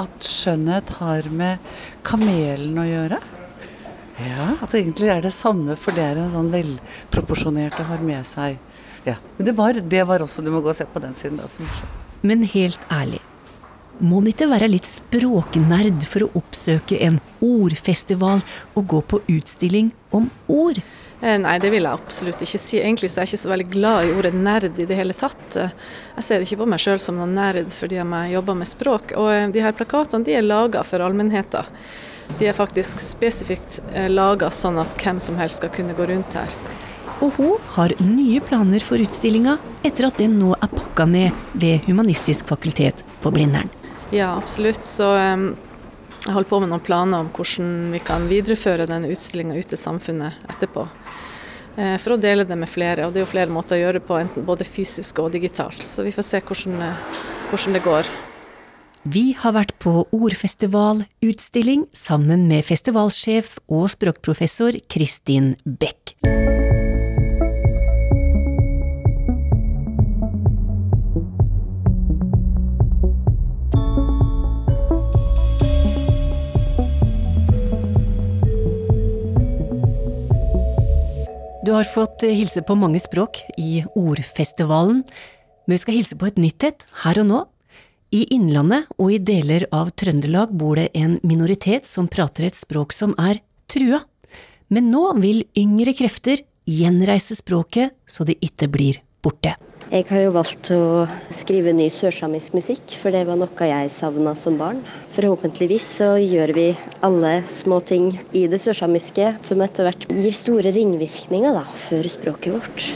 at 0.00 0.24
skjønnhet 0.24 0.94
har 0.96 1.26
med 1.28 1.60
kamelen 2.06 2.78
å 2.80 2.86
gjøre. 2.88 3.18
Ja, 4.20 4.46
At 4.60 4.72
det 4.72 4.82
egentlig 4.82 5.10
er 5.12 5.20
det 5.24 5.32
samme, 5.32 5.76
for 5.80 5.96
det 5.96 6.04
er 6.04 6.20
en 6.20 6.32
sånn 6.32 6.50
velproporsjonert 6.52 7.78
og 7.80 7.88
har 7.92 8.04
med 8.04 8.26
seg 8.28 8.58
Ja. 9.06 9.14
Men 9.38 9.46
det 9.46 9.54
var, 9.56 9.72
det 9.72 10.02
var 10.04 10.20
også 10.20 10.42
Du 10.44 10.50
må 10.52 10.60
gå 10.60 10.68
og 10.68 10.76
se 10.76 10.84
på 10.84 11.00
den 11.00 11.14
siden. 11.16 11.38
Er 11.40 11.48
morsomt. 11.48 12.00
Men 12.20 12.44
helt 12.44 12.82
ærlig, 12.92 13.20
må 14.00 14.20
en 14.20 14.28
ikke 14.28 14.48
være 14.48 14.68
litt 14.68 14.88
språknerd 14.88 16.04
for 16.08 16.24
å 16.24 16.30
oppsøke 16.40 16.98
en 17.04 17.16
ordfestival 17.44 18.40
og 18.74 18.86
gå 18.88 19.00
på 19.08 19.22
utstilling 19.36 19.92
om 20.16 20.28
ord? 20.48 20.80
Eh, 21.20 21.36
Nei, 21.40 21.58
det 21.60 21.68
vil 21.72 21.84
jeg 21.84 21.92
absolutt 21.92 22.40
ikke 22.44 22.60
si. 22.60 22.78
Egentlig 22.80 23.10
så 23.12 23.20
er 23.20 23.26
jeg 23.26 23.34
ikke 23.34 23.42
så 23.44 23.52
veldig 23.52 23.68
glad 23.74 24.08
i 24.08 24.12
ordet 24.16 24.32
nerd 24.36 24.78
i 24.80 24.86
det 24.88 24.96
hele 24.96 25.16
tatt. 25.16 25.56
Eh, 25.60 25.74
Jeg 26.16 26.26
ser 26.26 26.44
ikke 26.44 26.60
på 26.62 26.68
meg 26.72 26.80
sjøl 26.80 27.00
som 27.02 27.18
noen 27.20 27.34
nerd 27.36 27.68
fordi 27.74 27.98
jeg 28.00 28.32
jobber 28.34 28.56
med 28.56 28.70
språk. 28.70 29.12
Og 29.20 29.28
eh, 29.34 29.48
de 29.52 29.64
her 29.64 29.76
plakatene 29.76 30.24
de 30.24 30.36
er 30.38 30.46
laga 30.46 30.82
for 30.86 31.04
allmennheten. 31.04 31.68
De 32.38 32.46
er 32.46 32.54
faktisk 32.54 33.00
spesifikt 33.02 33.80
laga 34.08 34.52
sånn 34.54 34.78
at 34.78 34.92
hvem 35.02 35.18
som 35.18 35.34
helst 35.40 35.58
skal 35.58 35.72
kunne 35.74 35.96
gå 35.98 36.06
rundt 36.06 36.36
her. 36.38 36.52
Og 37.20 37.34
hun 37.36 37.56
har 37.74 37.90
nye 37.98 38.38
planer 38.40 38.80
for 38.80 39.02
utstillinga 39.02 39.56
etter 39.82 40.06
at 40.06 40.20
den 40.22 40.38
nå 40.38 40.52
er 40.54 40.70
pakka 40.70 41.08
ned 41.10 41.34
ved 41.58 41.82
Humanistisk 41.88 42.46
fakultet 42.48 43.02
på 43.20 43.32
Blindern. 43.34 43.68
Ja, 44.14 44.36
absolutt. 44.38 44.86
Så 44.86 45.10
jeg 46.20 46.34
holder 46.34 46.50
på 46.50 46.60
med 46.60 46.68
noen 46.68 46.84
planer 46.84 47.22
om 47.24 47.28
hvordan 47.32 47.92
vi 47.94 48.00
kan 48.04 48.26
videreføre 48.28 48.88
denne 48.88 49.08
utstillinga 49.12 49.56
ut 49.56 49.70
til 49.72 49.80
samfunnet 49.80 50.50
etterpå. 50.52 50.84
Eh, 51.80 51.96
For 52.02 52.14
å 52.14 52.20
dele 52.20 52.44
det 52.44 52.58
med 52.60 52.68
flere, 52.68 53.06
og 53.06 53.14
det 53.14 53.22
er 53.22 53.24
jo 53.24 53.32
flere 53.32 53.52
måter 53.52 53.78
å 53.78 53.80
gjøre 53.80 54.00
det 54.00 54.06
på, 54.08 54.18
enten 54.20 54.44
både 54.44 54.68
fysisk 54.68 55.22
og 55.24 55.32
digitalt. 55.32 55.80
Så 55.80 56.04
vi 56.04 56.12
får 56.12 56.28
se 56.28 56.42
hvordan, 56.44 56.82
eh, 56.82 57.06
hvordan 57.50 57.72
det 57.72 57.84
går. 57.86 58.10
Vi 59.08 59.32
har 59.32 59.52
vært 59.56 59.78
på 59.78 60.04
ordfestivalutstilling 60.12 61.86
sammen 61.90 62.46
med 62.48 62.66
festivalsjef 62.68 63.58
og 63.70 63.88
språkprofessor 63.88 64.76
Kristin 64.92 65.56
Beck. 65.64 66.18
Du 81.70 81.74
har 81.76 81.84
fått 81.84 82.24
hilse 82.26 82.64
på 82.66 82.74
mange 82.74 82.98
språk 82.98 83.44
i 83.54 83.84
Ordfestivalen, 83.94 85.04
men 85.06 85.76
vi 85.76 85.78
skal 85.78 85.94
hilse 85.94 86.16
på 86.18 86.26
et 86.26 86.40
nytt 86.42 86.64
et 86.66 86.82
her 87.04 87.20
og 87.22 87.28
nå. 87.28 87.38
I 88.10 88.24
Innlandet 88.34 88.88
og 88.96 89.12
i 89.14 89.20
deler 89.22 89.68
av 89.70 89.92
Trøndelag 89.94 90.50
bor 90.50 90.80
det 90.80 90.88
en 90.98 91.20
minoritet 91.22 91.86
som 91.86 92.10
prater 92.10 92.48
et 92.48 92.58
språk 92.58 92.90
som 92.90 93.14
er 93.22 93.38
trua. 93.70 94.02
Men 94.66 94.90
nå 94.90 95.04
vil 95.22 95.44
yngre 95.54 95.94
krefter 95.94 96.42
gjenreise 96.66 97.38
språket 97.38 97.94
så 98.02 98.26
det 98.26 98.40
ikke 98.42 98.66
blir 98.74 98.98
borte. 99.22 99.54
Jeg 99.90 100.04
har 100.06 100.20
jo 100.22 100.34
valgt 100.36 100.68
å 100.70 100.82
skrive 101.34 101.72
ny 101.74 101.88
sørsamisk 101.90 102.54
musikk, 102.54 102.92
for 103.00 103.10
det 103.10 103.24
var 103.26 103.34
noe 103.40 103.66
jeg 103.66 103.90
savna 103.90 104.36
som 104.38 104.54
barn. 104.54 104.84
Forhåpentligvis 105.16 105.88
så 105.98 106.12
gjør 106.22 106.52
vi 106.54 106.66
alle 107.02 107.32
små 107.50 107.80
ting 107.82 108.12
i 108.30 108.44
det 108.46 108.60
sørsamiske 108.62 109.32
som 109.42 109.64
etter 109.66 109.88
hvert 109.88 110.06
gir 110.14 110.36
store 110.36 110.70
ringvirkninger 110.78 111.58
da, 111.58 111.64
for 111.88 112.06
språket 112.06 112.54
vårt. 112.54 112.86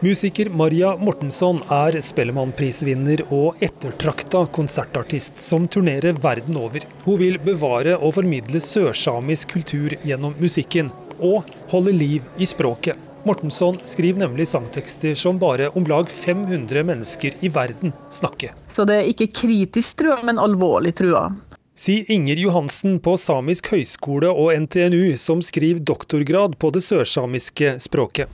Musiker 0.00 0.48
Maria 0.56 0.96
Mortensson 0.96 1.60
er 1.68 2.00
Spellemannprisvinner 2.00 3.26
og 3.28 3.60
ettertrakta 3.60 4.46
konsertartist 4.56 5.36
som 5.36 5.68
turnerer 5.68 6.16
verden 6.16 6.56
over. 6.64 6.88
Hun 7.04 7.20
vil 7.20 7.36
bevare 7.44 8.00
og 8.00 8.16
formidle 8.16 8.62
sørsamisk 8.64 9.58
kultur 9.58 10.00
gjennom 10.00 10.32
musikken, 10.40 10.88
og 11.20 11.48
holde 11.70 11.94
liv 11.96 12.24
i 12.36 12.46
språket. 12.48 12.96
Mortensson 13.26 13.78
skriver 13.84 14.22
nemlig 14.22 14.46
sangtekster 14.48 15.16
som 15.18 15.38
bare 15.42 15.72
om 15.74 15.86
lag 15.90 16.08
500 16.08 16.84
mennesker 16.86 17.34
i 17.40 17.50
verden 17.50 17.92
snakker. 18.10 18.54
Så 18.72 18.86
det 18.86 19.00
er 19.00 19.10
ikke 19.10 19.32
kritisk 19.34 19.98
trua, 19.98 20.20
men 20.22 20.38
alvorlig 20.38 20.94
trua. 20.94 21.32
Sier 21.76 22.06
Inger 22.08 22.38
Johansen 22.40 23.00
på 23.04 23.16
Samisk 23.20 23.72
høgskole 23.74 24.30
og 24.30 24.54
NTNU, 24.62 25.16
som 25.20 25.42
skriver 25.44 25.82
doktorgrad 25.84 26.54
på 26.56 26.70
det 26.72 26.80
sørsamiske 26.86 27.74
språket. 27.84 28.30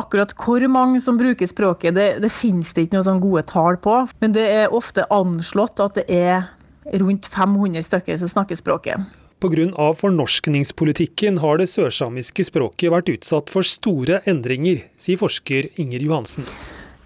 Akkurat 0.00 0.32
hvor 0.38 0.64
mange 0.72 0.98
som 1.04 1.20
bruker 1.20 1.46
språket, 1.46 1.94
det, 1.94 2.08
det 2.24 2.32
finnes 2.34 2.72
det 2.74 2.88
ikke 2.88 2.96
noen 2.96 3.06
sånn 3.12 3.22
gode 3.22 3.44
tall 3.46 3.78
på. 3.82 3.94
Men 4.24 4.34
det 4.34 4.46
er 4.48 4.74
ofte 4.74 5.06
anslått 5.12 5.82
at 5.84 6.00
det 6.00 6.08
er 6.10 6.48
rundt 6.98 7.28
500 7.30 7.86
stykker 7.86 8.18
som 8.18 8.32
snakker 8.32 8.58
språket. 8.58 9.06
Pga. 9.40 9.94
fornorskningspolitikken 9.96 11.38
har 11.40 11.56
det 11.56 11.70
sørsamiske 11.72 12.44
språket 12.44 12.92
vært 12.92 13.08
utsatt 13.08 13.48
for 13.48 13.64
store 13.64 14.20
endringer, 14.28 14.82
sier 15.00 15.16
forsker 15.16 15.70
Inger 15.80 16.04
Johansen. 16.04 16.44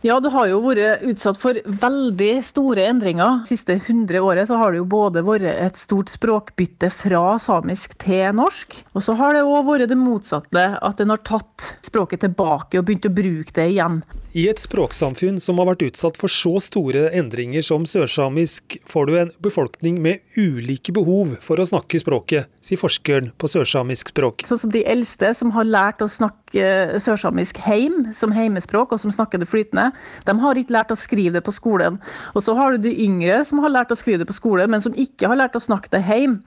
Ja, 0.04 0.18
det 0.20 0.34
har 0.34 0.50
jo 0.50 0.58
vært 0.60 1.00
utsatt 1.08 1.38
for 1.40 1.56
veldig 1.64 2.32
store 2.44 2.82
endringer. 2.90 3.38
De 3.46 3.54
siste 3.54 3.78
100 3.78 4.18
året 4.20 4.50
så 4.50 4.58
har 4.60 4.74
det 4.74 4.82
jo 4.82 4.88
både 4.90 5.22
vært 5.24 5.46
et 5.48 5.78
stort 5.80 6.10
språkbytte 6.12 6.90
fra 6.92 7.38
samisk 7.40 7.94
til 8.02 8.34
norsk, 8.36 8.76
og 8.92 9.06
så 9.06 9.14
har 9.16 9.32
det 9.32 9.46
òg 9.46 9.62
vært 9.70 9.88
det 9.88 9.96
motsatte, 9.96 10.66
at 10.76 11.00
en 11.00 11.14
har 11.14 11.22
tatt 11.24 11.70
språket 11.86 12.26
tilbake 12.26 12.82
og 12.82 12.84
begynt 12.90 13.08
å 13.08 13.14
bruke 13.16 13.56
det 13.56 13.70
igjen. 13.76 14.02
I 14.34 14.48
et 14.50 14.58
språksamfunn 14.58 15.36
som 15.38 15.60
har 15.60 15.68
vært 15.68 15.84
utsatt 15.86 16.16
for 16.18 16.32
så 16.32 16.56
store 16.58 17.04
endringer 17.14 17.62
som 17.62 17.84
sørsamisk, 17.86 18.74
får 18.90 19.06
du 19.06 19.12
en 19.20 19.28
befolkning 19.44 20.00
med 20.02 20.24
ulike 20.34 20.90
behov 20.96 21.36
for 21.44 21.62
å 21.62 21.66
snakke 21.70 22.00
språket, 22.02 22.48
sier 22.58 22.80
forskeren 22.80 23.28
på 23.38 23.50
sørsamisk 23.52 24.10
språk. 24.10 24.42
Sånn 24.48 24.58
som 24.64 24.72
de 24.74 24.82
eldste 24.90 25.30
som 25.38 25.52
har 25.54 25.68
lært 25.68 26.02
å 26.02 26.10
snakke 26.10 26.98
sørsamisk 27.04 27.60
heim 27.62 28.08
som 28.18 28.34
heimespråk, 28.34 28.96
og 28.96 29.04
som 29.04 29.14
snakker 29.14 29.38
det 29.38 29.46
flytende, 29.52 29.92
de 30.26 30.34
har 30.42 30.58
ikke 30.58 30.74
lært 30.80 30.90
å 30.90 30.98
skrive 30.98 31.36
det 31.38 31.44
på 31.46 31.54
skolen. 31.54 32.00
Og 32.34 32.42
så 32.42 32.56
har 32.58 32.74
du 32.74 32.88
de 32.88 32.96
yngre 33.06 33.38
som 33.46 33.62
har 33.62 33.70
lært 33.70 33.94
å 33.94 33.98
skrive 34.00 34.24
det 34.24 34.30
på 34.32 34.38
skolen, 34.40 34.74
men 34.74 34.82
som 34.82 34.98
ikke 34.98 35.30
har 35.30 35.38
lært 35.38 35.54
å 35.54 35.62
snakke 35.62 35.94
det 35.94 36.02
heim. 36.10 36.40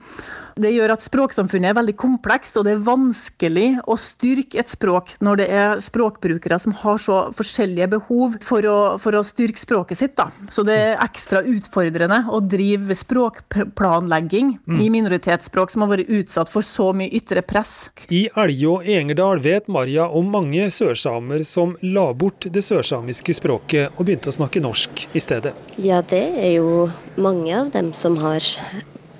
Det 0.58 0.72
gjør 0.74 0.92
at 0.96 1.04
språksamfunnet 1.06 1.70
er 1.70 1.78
veldig 1.78 1.94
komplekst, 1.98 2.56
og 2.58 2.66
det 2.66 2.74
er 2.76 2.82
vanskelig 2.86 3.68
å 3.86 3.96
styrke 4.00 4.58
et 4.62 4.72
språk 4.72 5.14
når 5.24 5.42
det 5.42 5.48
er 5.54 5.82
språkbrukere 5.84 6.58
som 6.62 6.74
har 6.82 6.98
så 7.02 7.18
forskjellige 7.38 7.90
behov 7.96 8.36
for 8.44 8.66
å, 8.68 8.78
for 9.02 9.14
å 9.18 9.24
styrke 9.26 9.60
språket 9.60 10.00
sitt. 10.00 10.16
Da. 10.18 10.28
Så 10.50 10.64
det 10.66 10.76
er 10.76 11.02
ekstra 11.04 11.44
utfordrende 11.46 12.24
å 12.34 12.40
drive 12.42 12.96
språkplanlegging 12.98 14.58
Mm. 14.68 14.80
i 14.80 14.88
minoritetsspråk 14.90 15.70
som 15.70 15.82
har 15.84 15.90
vært 15.92 16.08
utsatt 16.12 16.50
for 16.52 16.64
så 16.66 16.90
mye 16.96 17.10
ytre 17.14 17.42
press. 17.46 17.88
I 18.12 18.26
Elgå 18.36 18.78
Engerdal 18.84 19.40
vet 19.44 19.68
Maria 19.68 20.08
om 20.08 20.28
mange 20.32 20.66
sørsamer 20.72 21.44
som 21.46 21.76
la 21.82 22.08
bort 22.12 22.46
det 22.52 22.62
sørsamiske 22.64 23.34
språket 23.36 23.94
og 23.96 24.04
begynte 24.08 24.32
å 24.32 24.36
snakke 24.36 24.62
norsk 24.64 25.06
i 25.16 25.22
stedet. 25.22 25.54
Ja, 25.80 26.02
det 26.02 26.24
er 26.36 26.52
jo 26.58 26.88
mange 27.16 27.54
av 27.56 27.70
dem 27.74 27.92
som 27.96 28.18
har 28.22 28.40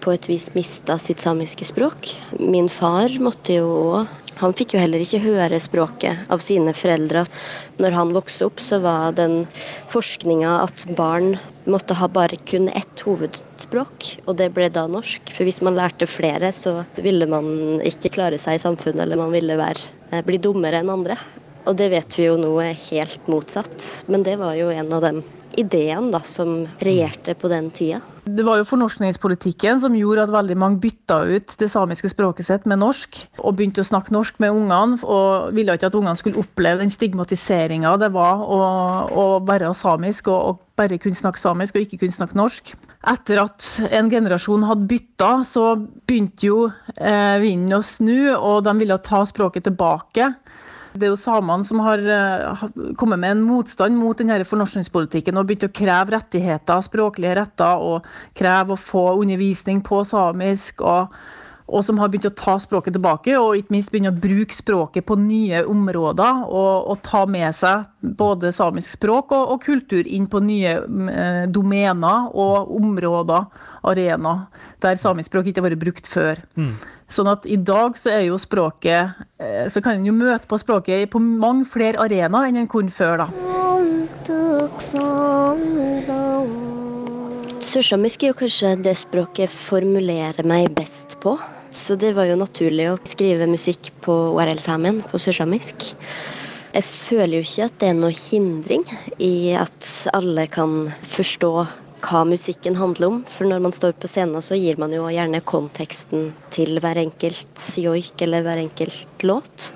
på 0.03 0.13
et 0.15 0.29
vis 0.31 0.49
mista 0.55 0.99
sitt 1.01 1.23
samiske 1.23 1.67
språk. 1.69 2.11
Min 2.39 2.71
far 2.73 3.13
måtte 3.23 3.59
jo 3.61 3.69
òg 3.99 4.17
Han 4.39 4.53
fikk 4.55 4.77
jo 4.77 4.79
heller 4.79 5.03
ikke 5.03 5.19
høre 5.19 5.59
språket 5.59 6.29
av 6.31 6.39
sine 6.39 6.71
foreldre. 6.71 7.25
Når 7.83 7.95
han 7.97 8.13
vokste 8.15 8.47
opp, 8.47 8.61
så 8.63 8.79
var 8.79 9.17
den 9.19 9.49
forskninga 9.91 10.53
at 10.63 10.85
barn 10.95 11.41
måtte 11.67 11.97
ha 11.99 12.07
bare 12.07 12.39
kun 12.47 12.69
ett 12.71 13.03
hovedspråk, 13.03 14.13
og 14.31 14.39
det 14.39 14.53
ble 14.55 14.69
da 14.71 14.85
norsk. 14.87 15.33
For 15.35 15.43
hvis 15.43 15.59
man 15.67 15.75
lærte 15.75 16.07
flere, 16.07 16.53
så 16.55 16.85
ville 16.95 17.27
man 17.27 17.83
ikke 17.83 18.13
klare 18.15 18.39
seg 18.39 18.61
i 18.61 18.63
samfunnet, 18.63 19.03
eller 19.09 19.19
man 19.19 19.35
ville 19.35 19.59
være, 19.59 19.91
eh, 20.13 20.23
bli 20.23 20.39
dummere 20.39 20.85
enn 20.85 20.95
andre. 20.95 21.19
Og 21.67 21.75
det 21.77 21.91
vet 21.91 22.15
vi 22.17 22.29
jo 22.29 22.39
nå 22.39 22.55
er 22.63 22.79
helt 22.93 23.27
motsatt. 23.27 24.05
Men 24.07 24.23
det 24.23 24.39
var 24.39 24.55
jo 24.55 24.71
en 24.71 24.93
av 24.93 25.03
de 25.03 25.25
ideene 25.59 26.13
da, 26.15 26.23
som 26.25 26.63
regjerte 26.83 27.35
på 27.39 27.51
den 27.51 27.71
tida. 27.75 28.01
Det 28.29 28.45
var 28.45 28.59
jo 28.61 28.67
fornorskningspolitikken 28.69 29.81
som 29.81 29.95
gjorde 29.97 30.27
at 30.27 30.33
veldig 30.33 30.57
mange 30.61 30.81
bytta 30.83 31.23
ut 31.31 31.55
det 31.61 31.71
samiske 31.73 32.11
språket 32.13 32.49
sitt 32.49 32.67
med 32.69 32.83
norsk, 32.83 33.17
og 33.41 33.57
begynte 33.57 33.81
å 33.81 33.89
snakke 33.89 34.13
norsk 34.13 34.41
med 34.43 34.53
ungene, 34.53 34.99
og 35.03 35.55
ville 35.57 35.77
ikke 35.79 35.89
at 35.89 35.97
ungene 35.97 36.21
skulle 36.21 36.43
oppleve 36.43 36.83
den 36.83 36.93
stigmatiseringa 36.93 37.95
det 38.01 38.11
var 38.15 38.45
å, 38.45 38.61
å 39.09 39.25
være 39.49 39.73
samisk 39.77 40.29
og, 40.29 40.39
og 40.39 40.61
bare 40.79 41.01
kunne 41.01 41.19
snakke 41.19 41.41
samisk 41.41 41.79
og 41.79 41.87
ikke 41.87 42.03
kunne 42.05 42.19
snakke 42.19 42.39
norsk. 42.39 42.75
Etter 43.09 43.41
at 43.41 43.65
en 43.95 44.11
generasjon 44.11 44.67
hadde 44.69 44.89
bytta, 44.91 45.33
så 45.47 45.73
begynte 45.79 46.49
jo 46.49 46.65
eh, 46.69 47.37
vinden 47.41 47.79
å 47.79 47.85
snu, 47.87 48.35
og 48.35 48.65
de 48.67 48.75
ville 48.81 48.99
ta 49.07 49.23
språket 49.27 49.71
tilbake. 49.71 50.33
Det 50.99 51.07
er 51.07 51.13
jo 51.15 51.21
samene 51.21 51.67
som 51.67 51.83
har 51.85 52.03
uh, 52.03 52.63
kommet 52.99 53.23
med 53.23 53.37
en 53.37 53.45
motstand 53.47 53.97
mot 53.99 54.19
denne 54.19 54.41
fornorskningspolitikken 54.49 55.39
og 55.39 55.47
begynt 55.49 55.69
å 55.69 55.75
kreve 55.81 56.17
rettigheter, 56.17 56.83
språklige 56.85 57.37
retter, 57.39 57.79
og 57.79 58.07
kreve 58.39 58.75
å 58.75 58.81
få 58.81 59.05
undervisning 59.21 59.83
på 59.87 60.03
samisk. 60.09 60.83
og 60.83 61.15
og 61.69 61.85
som 61.85 61.99
har 62.01 62.09
begynt 62.09 62.31
å 62.31 62.37
ta 62.37 62.55
språket 62.61 62.95
tilbake, 62.97 63.35
og 63.37 63.59
ikke 63.59 63.75
minst 63.75 63.93
begynne 63.93 64.13
å 64.15 64.17
bruke 64.19 64.57
språket 64.57 65.05
på 65.09 65.19
nye 65.21 65.61
områder. 65.69 66.45
Og, 66.49 66.89
og 66.89 67.03
ta 67.05 67.25
med 67.29 67.53
seg 67.57 67.85
både 68.01 68.53
samisk 68.57 68.97
språk 68.97 69.35
og, 69.37 69.53
og 69.53 69.65
kultur 69.67 70.09
inn 70.09 70.29
på 70.31 70.41
nye 70.45 70.79
eh, 71.13 71.43
domener 71.53 72.31
og 72.33 72.73
områder, 72.79 73.51
arenaer, 73.89 74.47
der 74.81 75.01
samisk 75.01 75.29
språk 75.29 75.51
ikke 75.51 75.61
har 75.61 75.69
vært 75.69 75.83
brukt 75.83 76.09
før. 76.09 76.41
Mm. 76.57 76.73
Sånn 77.13 77.29
at 77.31 77.45
i 77.49 77.57
dag 77.61 77.97
så 78.01 78.13
er 78.13 78.27
jo 78.27 78.37
språket 78.37 79.17
eh, 79.41 79.65
Så 79.73 79.81
kan 79.81 79.97
en 79.97 80.05
jo 80.05 80.13
møte 80.13 80.45
på 80.45 80.59
språket 80.61 81.09
på 81.09 81.21
mange 81.25 81.65
flere 81.69 82.03
arenaer 82.05 82.51
enn 82.51 82.61
en 82.61 82.69
kunne 82.69 82.93
før, 82.93 83.25
da. 83.25 83.29
Sørsamisk 87.69 88.23
er 88.23 88.31
jo 88.33 88.37
kanskje 88.39 88.75
det 88.81 88.95
språket 89.01 89.47
jeg 89.47 89.53
formulerer 89.53 90.47
meg 90.49 90.71
best 90.77 91.19
på. 91.25 91.37
Så 91.71 91.99
det 92.01 92.15
var 92.17 92.29
jo 92.29 92.39
naturlig 92.41 92.87
å 92.91 93.01
skrive 93.09 93.49
musikk 93.51 93.91
på 94.05 94.15
ORL-samen, 94.37 95.03
på 95.11 95.21
sørsamisk. 95.21 95.91
Jeg 96.73 96.85
føler 96.85 97.39
jo 97.39 97.45
ikke 97.45 97.67
at 97.69 97.77
det 97.81 97.91
er 97.91 97.99
noe 97.99 98.15
hindring 98.17 98.85
i 99.25 99.53
at 99.57 99.91
alle 100.17 100.47
kan 100.53 100.89
forstå 101.09 101.53
hva 102.05 102.23
musikken 102.29 102.79
handler 102.79 103.09
om. 103.09 103.21
For 103.29 103.49
når 103.49 103.63
man 103.65 103.75
står 103.75 103.97
på 104.01 104.11
scenen, 104.11 104.43
så 104.45 104.57
gir 104.59 104.79
man 104.81 104.93
jo 104.95 105.09
gjerne 105.13 105.43
konteksten 105.45 106.33
til 106.55 106.79
hver 106.83 107.01
enkelt 107.03 107.65
joik 107.83 108.23
eller 108.25 108.45
hver 108.47 108.63
enkelt 108.63 109.27
låt. 109.27 109.73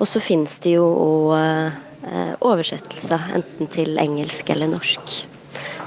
Og 0.00 0.08
så 0.08 0.22
finnes 0.24 0.56
det 0.64 0.76
jo 0.78 0.86
òg 0.86 1.34
eh, 1.36 2.36
oversettelser, 2.46 3.32
enten 3.36 3.68
til 3.72 4.00
engelsk 4.00 4.54
eller 4.54 4.70
norsk. 4.72 5.16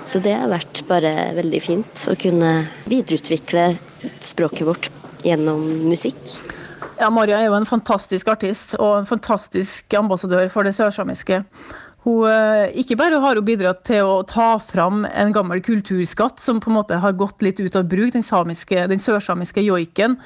Så 0.03 0.19
det 0.19 0.35
har 0.35 0.51
vært 0.51 0.83
bare 0.89 1.31
veldig 1.37 1.61
fint 1.63 2.07
å 2.11 2.17
kunne 2.19 2.51
videreutvikle 2.91 3.71
språket 4.19 4.67
vårt 4.67 4.91
gjennom 5.23 5.63
musikk. 5.87 6.35
Ja, 6.99 7.09
Maria 7.09 7.39
er 7.39 7.49
jo 7.49 7.55
en 7.57 7.67
fantastisk 7.67 8.27
artist 8.31 8.75
og 8.77 8.99
en 8.99 9.09
fantastisk 9.09 9.93
ambassadør 9.97 10.51
for 10.53 10.67
det 10.67 10.75
sørsamiske. 10.77 11.41
Hun, 12.03 12.27
eh, 12.27 12.73
ikke 12.81 12.97
bare 12.99 13.19
har 13.23 13.39
hun 13.39 13.45
bidratt 13.47 13.85
til 13.87 14.03
å 14.03 14.23
ta 14.27 14.57
fram 14.59 15.05
en 15.07 15.31
gammel 15.31 15.61
kulturskatt 15.63 16.39
som 16.39 16.59
på 16.59 16.69
en 16.69 16.77
måte 16.81 16.99
har 16.99 17.15
gått 17.15 17.41
litt 17.41 17.61
ut 17.63 17.75
av 17.79 17.87
bruk, 17.87 18.11
den, 18.11 18.23
den 18.23 18.99
sørsamiske 18.99 19.63
joiken. 19.63 20.17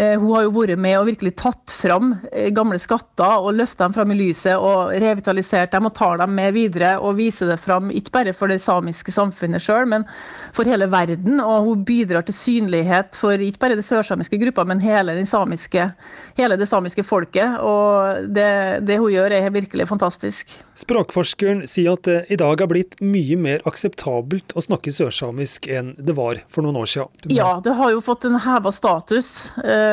Eh, 0.00 0.16
hun 0.20 0.30
har 0.32 0.46
jo 0.46 0.52
vært 0.54 0.80
med 0.80 0.96
og 0.96 1.08
virkelig 1.10 1.34
tatt 1.36 1.72
fram 1.76 2.14
eh, 2.32 2.48
gamle 2.56 2.78
skatter 2.80 3.42
og 3.44 3.52
løfta 3.58 3.84
dem 3.84 3.96
fram 3.98 4.14
i 4.14 4.16
lyset 4.16 4.56
og 4.56 4.94
revitalisert 5.02 5.74
dem 5.74 5.90
og 5.90 5.92
tar 5.98 6.22
dem 6.22 6.32
med 6.38 6.54
videre 6.56 6.94
og 7.04 7.18
viser 7.18 7.50
det 7.50 7.58
fram, 7.60 7.90
ikke 7.92 8.14
bare 8.14 8.32
for 8.36 8.48
det 8.48 8.62
samiske 8.64 9.12
samfunnet 9.12 9.60
sjøl, 9.60 9.84
men 9.90 10.06
for 10.56 10.68
hele 10.70 10.88
verden. 10.88 11.36
Og 11.44 11.68
hun 11.68 11.82
bidrar 11.84 12.24
til 12.24 12.36
synlighet 12.38 13.18
for 13.18 13.44
ikke 13.44 13.60
bare 13.66 13.76
det 13.76 13.84
sørsamiske 13.84 14.40
gruppa, 14.40 14.64
men 14.64 14.80
hele, 14.80 15.18
samiske, 15.28 15.90
hele 16.38 16.56
det 16.56 16.70
samiske 16.70 17.04
folket. 17.04 17.58
Og 17.60 18.32
det, 18.32 18.48
det 18.88 18.96
hun 19.02 19.12
gjør 19.12 19.36
er 19.36 19.52
virkelig 19.52 19.88
fantastisk. 19.90 20.56
Språkforskeren 20.80 21.66
sier 21.68 21.98
at 21.98 22.08
det 22.08 22.18
i 22.32 22.40
dag 22.40 22.62
har 22.62 22.70
blitt 22.72 22.96
mye 23.04 23.36
mer 23.36 23.60
akseptabelt 23.68 24.56
å 24.56 24.64
snakke 24.64 24.94
sørsamisk 24.94 25.68
enn 25.68 25.92
det 26.00 26.16
var 26.16 26.40
for 26.48 26.64
noen 26.64 26.80
år 26.80 26.88
siden. 26.94 27.36
Ja, 27.36 27.58
det 27.60 27.76
har 27.76 27.92
jo 27.92 28.00
fått 28.04 28.24
en 28.24 28.40
heva 28.40 28.72
status. 28.72 29.50
Eh, 29.60 29.89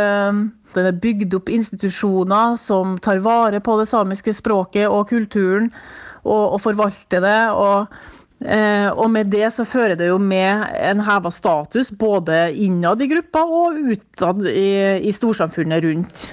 det 0.76 0.84
er 0.84 1.00
bygd 1.02 1.38
opp 1.40 1.50
institusjoner 1.54 2.58
som 2.62 2.98
tar 3.02 3.24
vare 3.26 3.62
på 3.64 3.80
det 3.80 3.88
samiske 3.90 4.36
språket 4.38 4.90
og 4.90 5.08
kulturen, 5.10 5.72
og, 6.28 6.58
og 6.58 6.62
forvalter 6.64 7.24
det. 7.24 7.42
og 7.56 7.98
Eh, 8.38 8.94
og 8.94 9.10
med 9.10 9.34
det 9.34 9.50
så 9.50 9.66
fører 9.66 9.98
det 9.98 10.12
jo 10.12 10.20
med 10.22 10.62
en 10.78 11.00
heva 11.02 11.34
status 11.34 11.90
både 11.90 12.54
innad 12.62 13.02
i 13.02 13.10
gruppa 13.10 13.42
og 13.42 13.74
utad 13.82 14.46
i, 14.52 15.02
i 15.02 15.10
storsamfunnet 15.16 15.82
rundt. 15.82 16.30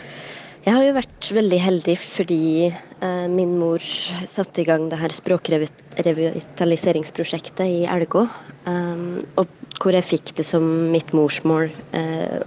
Jeg 0.65 0.73
har 0.77 0.85
jo 0.85 0.95
vært 0.97 1.33
veldig 1.37 1.59
heldig 1.61 1.97
fordi 2.01 2.69
eh, 2.69 3.29
min 3.33 3.59
mor 3.61 3.79
satte 3.81 4.61
i 4.61 4.65
gang 4.69 4.89
det 4.93 4.99
her 5.01 5.09
språkrevitaliseringsprosjektet 5.17 7.67
i 7.69 7.87
Elgå. 7.89 8.29
Eh, 8.69 8.97
og 9.41 9.47
hvor 9.81 9.93
jeg 9.97 10.05
fikk 10.05 10.37
det 10.37 10.45
som 10.45 10.93
mitt 10.93 11.13
morsmål 11.17 11.73
eh, 11.97 12.45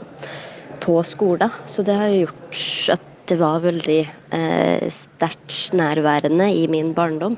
på 0.87 1.01
skolen. 1.03 1.51
Så 1.67 1.83
det 1.83 1.99
har 1.99 2.13
gjort 2.15 2.63
at 2.95 3.05
det 3.27 3.35
var 3.41 3.59
veldig 3.59 4.01
eh, 4.31 4.87
sterkt 4.93 5.75
nærværende 5.75 6.47
i 6.55 6.63
min 6.71 6.93
barndom. 6.95 7.35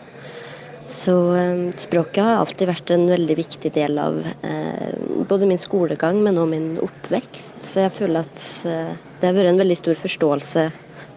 Så 0.89 1.15
eh, 1.37 1.63
språket 1.77 2.21
har 2.25 2.43
alltid 2.43 2.69
vært 2.69 2.93
en 2.93 3.07
veldig 3.09 3.37
viktig 3.37 3.71
del 3.73 3.97
av 4.01 4.21
eh, 4.25 4.93
både 5.29 5.49
min 5.49 5.61
skolegang, 5.61 6.21
men 6.25 6.37
også 6.37 6.53
min 6.53 6.69
oppvekst. 6.85 7.59
Så 7.65 7.87
jeg 7.87 7.95
føler 7.97 8.25
at 8.25 8.45
eh, 8.69 8.93
det 9.17 9.29
har 9.29 9.37
vært 9.37 9.53
en 9.55 9.61
veldig 9.63 9.79
stor 9.81 9.97
forståelse 9.97 10.69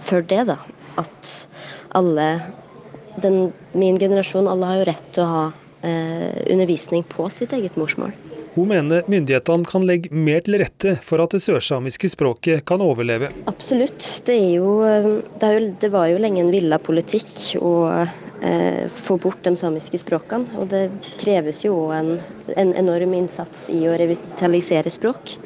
for 0.08 0.24
det. 0.32 0.42
da. 0.54 0.58
At 1.00 1.36
alle, 1.96 2.28
den, 3.20 3.52
min 3.76 4.00
generasjon, 4.00 4.48
alle 4.48 4.72
har 4.72 4.80
jo 4.80 4.90
rett 4.92 5.08
til 5.12 5.24
å 5.24 5.32
ha 5.36 5.46
eh, 5.84 6.44
undervisning 6.52 7.04
på 7.08 7.28
sitt 7.32 7.52
eget 7.56 7.76
morsmål. 7.80 8.16
Hun 8.54 8.68
mener 8.68 9.06
myndighetene 9.08 9.64
kan 9.64 9.84
legge 9.88 10.10
mer 10.12 10.42
til 10.44 10.58
rette 10.60 10.96
for 11.04 11.22
at 11.24 11.32
det 11.32 11.40
sørsamiske 11.40 12.10
språket 12.12 12.66
kan 12.68 12.82
overleve. 12.84 13.30
Absolutt. 13.48 14.04
Det, 14.26 14.36
det, 14.36 15.52
jo, 15.56 15.70
det 15.80 15.90
var 15.92 16.10
jo 16.10 16.20
lenge 16.20 16.42
en 16.44 16.52
villa 16.52 16.76
politikk 16.82 17.32
å 17.64 17.72
eh, 17.96 18.90
få 18.92 19.16
bort 19.22 19.40
de 19.46 19.54
samiske 19.56 20.02
språkene. 20.04 20.52
Og 20.60 20.68
det 20.68 20.84
kreves 21.22 21.62
jo 21.64 21.86
en, 21.96 22.18
en 22.52 22.74
enorm 22.76 23.16
innsats 23.22 23.70
i 23.72 23.86
å 23.88 23.96
revitalisere 23.96 24.92
språk. 24.92 25.36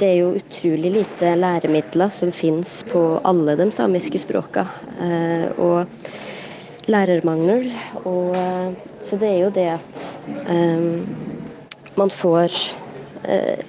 Det 0.00 0.08
er 0.08 0.18
jo 0.24 0.34
utrolig 0.34 0.90
lite 0.96 1.36
læremidler 1.38 2.10
som 2.10 2.34
finnes 2.34 2.80
på 2.90 3.04
alle 3.22 3.54
de 3.60 3.70
samiske 3.70 4.18
språkene. 4.24 4.66
Eh, 4.98 5.48
og 5.62 6.90
lærermangel. 6.90 7.68
Og, 8.02 8.34
eh, 8.34 8.72
så 8.98 9.18
det 9.20 9.30
er 9.30 9.44
jo 9.44 9.52
det 9.54 9.68
at 9.76 10.02
eh, 10.50 11.06
man 11.98 12.10
får, 12.10 12.54
eh, 13.24 13.60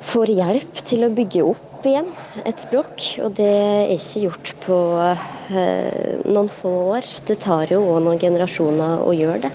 får 0.00 0.32
hjelp 0.36 0.80
til 0.84 1.04
å 1.06 1.12
bygge 1.14 1.44
opp 1.44 1.86
igjen 1.86 2.08
et 2.44 2.62
språk. 2.62 3.04
Og 3.24 3.34
det 3.38 3.50
er 3.50 3.92
ikke 3.96 4.24
gjort 4.26 4.54
på 4.64 4.78
eh, 5.02 6.22
noen 6.26 6.50
få 6.50 6.72
år. 6.96 7.10
Det 7.26 7.38
tar 7.42 7.74
jo 7.74 7.82
òg 7.94 8.02
noen 8.06 8.22
generasjoner 8.22 9.04
å 9.04 9.14
gjøre 9.16 9.46
det. 9.48 9.52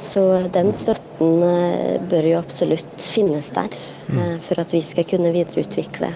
Så 0.00 0.22
den 0.52 0.72
støtten 0.72 1.42
eh, 1.44 2.00
bør 2.10 2.32
jo 2.32 2.40
absolutt 2.40 3.04
finnes 3.04 3.52
der 3.56 3.72
mm. 4.08 4.18
eh, 4.18 4.36
for 4.44 4.62
at 4.62 4.72
vi 4.72 4.80
skal 4.84 5.08
kunne 5.08 5.32
videreutvikle 5.34 6.14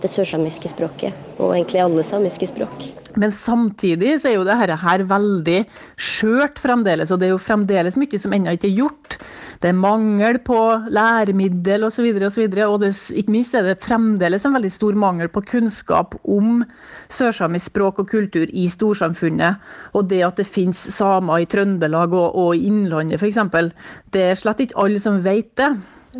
det 0.00 0.08
sørsamiske 0.08 0.70
språket, 0.72 1.16
og 1.38 1.52
egentlig 1.52 1.82
alle 1.82 2.04
samiske 2.06 2.48
språk. 2.48 2.86
Men 3.18 3.32
samtidig 3.34 4.20
så 4.20 4.30
er 4.30 4.36
jo 4.38 4.46
dette 4.46 4.78
her 4.80 5.02
veldig 5.10 5.60
skjørt 5.98 6.60
fremdeles, 6.62 7.10
og 7.10 7.20
det 7.20 7.28
er 7.28 7.34
jo 7.34 7.42
fremdeles 7.42 7.98
mye 7.98 8.20
som 8.22 8.34
ennå 8.36 8.54
ikke 8.56 8.68
er 8.70 8.78
gjort. 8.78 9.18
Det 9.60 9.68
er 9.68 9.76
mangel 9.76 10.38
på 10.40 10.56
læremiddel 10.88 11.84
osv., 11.84 12.06
og, 12.14 12.32
så 12.32 12.40
videre, 12.40 12.68
og, 12.68 12.78
og 12.78 12.84
det, 12.86 12.94
ikke 13.20 13.34
minst 13.34 13.56
er 13.58 13.66
det 13.66 13.80
fremdeles 13.82 14.46
en 14.46 14.56
veldig 14.56 14.72
stor 14.72 14.96
mangel 14.96 15.28
på 15.32 15.42
kunnskap 15.50 16.16
om 16.24 16.62
sørsamisk 17.12 17.72
språk 17.72 18.00
og 18.00 18.08
kultur 18.08 18.48
i 18.48 18.68
storsamfunnet. 18.72 19.60
Og 19.92 20.08
det 20.08 20.22
at 20.24 20.40
det 20.40 20.48
finnes 20.48 20.80
samer 20.94 21.42
i 21.42 21.48
Trøndelag 21.50 22.14
og, 22.16 22.38
og 22.40 22.54
i 22.56 22.64
Innlandet 22.70 23.20
f.eks., 23.20 23.42
det 24.14 24.28
er 24.30 24.38
slett 24.38 24.64
ikke 24.64 24.80
alle 24.80 25.02
som 25.02 25.20
vet 25.24 25.52
det. 25.60 25.74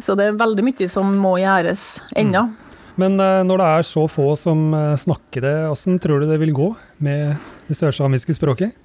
Så 0.04 0.14
det 0.18 0.28
er 0.28 0.36
veldig 0.38 0.66
mye 0.66 0.90
som 0.90 1.08
må 1.18 1.38
gjøres 1.40 1.86
ennå. 2.18 2.50
Mm. 2.50 2.69
Men 3.00 3.18
eh, 3.22 3.40
når 3.46 3.60
det 3.60 3.70
er 3.70 3.86
så 3.88 4.04
få 4.10 4.32
som 4.38 4.70
eh, 4.76 4.94
snakker 5.00 5.44
det, 5.46 5.56
hvordan 5.70 6.00
tror 6.02 6.22
du 6.22 6.30
det 6.30 6.40
vil 6.42 6.54
gå 6.56 6.70
med 7.04 7.36
det 7.68 7.78
sørsamiske 7.78 8.36
språket? 8.36 8.76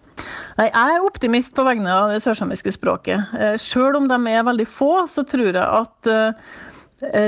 Nei, 0.56 0.70
Jeg 0.70 0.94
er 0.96 1.04
optimist 1.04 1.52
på 1.56 1.66
vegne 1.68 1.92
av 1.92 2.14
det 2.14 2.22
sørsamiske 2.24 2.72
språket. 2.78 3.34
Sjøl 3.60 3.90
selv 3.92 4.00
om 4.00 4.08
de 4.08 4.20
er 4.32 4.46
veldig 4.48 4.68
få, 4.70 4.94
så 5.12 5.26
tror 5.28 5.50
jeg 5.50 5.66
at 5.66 6.10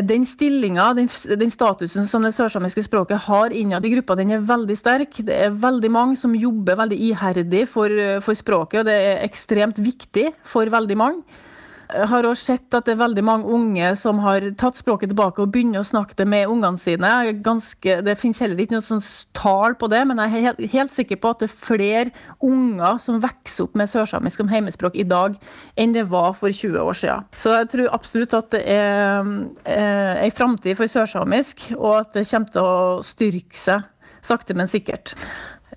den 0.07 0.23
stillinga, 0.23 0.85
den, 0.95 1.09
den, 1.35 1.51
statusen 1.51 2.07
som 2.07 2.23
det 2.23 2.31
sørsamiske 2.31 2.85
språket 2.85 3.25
har 3.25 3.51
innad 3.51 3.83
i 3.83 3.91
gruppa, 3.91 4.15
den 4.15 4.31
er 4.31 4.45
veldig 4.47 4.77
sterk. 4.79 5.19
Det 5.27 5.35
er 5.35 5.59
veldig 5.59 5.91
mange 5.91 6.15
som 6.17 6.37
jobber 6.39 6.79
veldig 6.79 7.01
iherdig 7.09 7.65
for, 7.67 7.91
for 8.23 8.39
språket, 8.39 8.79
og 8.79 8.87
det 8.87 8.95
er 8.95 9.27
ekstremt 9.27 9.83
viktig 9.83 10.29
for 10.47 10.71
veldig 10.71 10.97
mange. 11.03 11.43
Har 11.87 12.25
også 12.27 12.53
sett 12.53 12.75
at 12.75 12.87
det 12.87 12.95
er 12.95 12.99
veldig 12.99 13.23
mange 13.23 13.47
unge 13.53 13.93
som 13.99 14.19
har 14.23 14.43
tatt 14.59 14.79
språket 14.79 15.11
tilbake 15.13 15.39
og 15.43 15.53
begynner 15.53 15.83
å 15.83 15.87
snakke 15.87 16.17
det 16.19 16.27
med 16.27 16.51
ungene 16.51 16.81
sine. 16.81 17.11
Ganske, 17.45 17.99
det 18.03 18.17
finnes 18.19 18.41
heller 18.43 18.59
ikke 18.59 18.75
noe 18.75 18.85
sånn 18.85 19.03
tall 19.37 19.77
på 19.79 19.89
det, 19.91 20.03
men 20.09 20.19
jeg 20.19 20.33
er 20.33 20.45
helt, 20.49 20.63
helt, 20.73 20.95
sikker 20.97 21.21
på 21.23 21.31
at 21.31 21.43
det 21.43 21.49
er 21.49 21.55
flere 21.55 22.27
unger 22.43 22.99
som 23.03 23.21
vokser 23.23 23.67
opp 23.67 23.77
med 23.79 23.91
sørsamisk 23.91 24.43
som 24.43 24.51
heimespråk 24.51 24.97
i 24.99 25.07
dag, 25.07 25.37
enn 25.79 25.95
det 25.95 26.07
var 26.11 26.33
for 26.37 26.51
20 26.51 26.79
år 26.83 26.97
siden. 26.97 27.27
Så 27.39 27.55
jeg 27.55 27.71
tror 27.71 27.93
absolutt 27.95 28.35
at 28.35 28.51
det 28.55 28.63
er 28.67 29.31
eh, 29.63 30.25
ei 30.25 30.31
framtid 30.35 30.75
for 30.79 30.91
sørsamisk, 30.91 31.69
og 31.77 32.01
at 32.01 32.17
det 32.17 32.27
kommer 32.27 32.51
til 32.51 32.67
å 32.67 33.05
styrke 33.05 33.59
seg 33.59 33.85
sakte, 34.27 34.55
men 34.57 34.69
sikkert. 34.71 35.13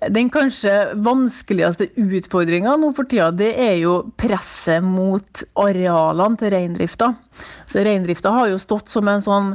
Den 0.09 0.31
kanskje 0.33 0.95
vanskeligste 0.97 1.91
utfordringa 1.93 2.73
nå 2.81 2.89
for 2.97 3.05
tida, 3.05 3.27
det 3.37 3.51
er 3.61 3.75
jo 3.83 3.99
presset 4.17 4.81
mot 4.81 5.43
arealene 5.61 6.39
til 6.41 6.49
reindrifta. 6.55 7.11
Så 7.69 7.83
Reindrifta 7.85 8.31
har 8.33 8.49
jo 8.49 8.57
stått 8.61 8.89
som 8.89 9.05
en 9.11 9.21
sånn 9.21 9.51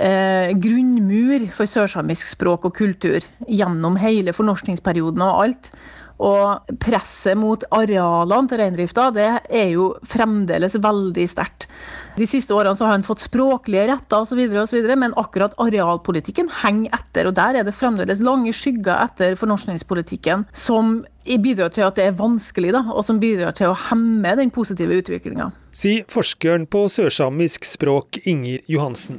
eh, 0.00 0.50
grunnmur 0.58 1.46
for 1.54 1.70
sørsamisk 1.70 2.32
språk 2.32 2.66
og 2.66 2.74
kultur 2.74 3.22
gjennom 3.46 4.00
hele 4.02 4.34
fornorskningsperioden 4.34 5.22
og 5.22 5.44
alt. 5.44 5.70
Og 6.22 6.76
presset 6.78 7.34
mot 7.38 7.64
arealene 7.74 8.50
til 8.50 8.60
reindrifta 8.60 9.08
det 9.14 9.30
er 9.50 9.72
jo 9.74 9.90
fremdeles 10.06 10.76
veldig 10.78 11.26
sterkt. 11.30 11.66
De 12.14 12.26
siste 12.30 12.54
årene 12.54 12.78
så 12.78 12.86
har 12.86 12.94
han 12.94 13.06
fått 13.06 13.24
språklige 13.24 13.88
retter 13.90 14.22
osv., 14.22 14.84
men 14.94 15.16
akkurat 15.18 15.56
arealpolitikken 15.58 16.52
henger 16.62 16.94
etter. 16.94 17.26
og 17.26 17.34
Der 17.34 17.58
er 17.58 17.66
det 17.66 17.74
fremdeles 17.74 18.22
lange 18.22 18.54
skygger 18.54 19.02
etter 19.08 19.34
fornorskningspolitikken, 19.40 20.46
som 20.54 21.00
bidrar 21.24 21.72
til 21.74 21.86
at 21.88 21.98
det 21.98 22.06
er 22.06 22.16
vanskelig, 22.18 22.70
da, 22.76 22.84
og 22.92 23.02
som 23.06 23.18
bidrar 23.18 23.56
til 23.56 23.72
å 23.72 23.78
hemme 23.88 24.36
den 24.38 24.52
positive 24.54 25.00
utviklinga. 25.00 25.50
Sier 25.74 26.06
forskeren 26.12 26.68
på 26.70 26.84
sørsamisk 26.92 27.66
språk 27.66 28.20
Inger 28.30 28.62
Johansen. 28.70 29.18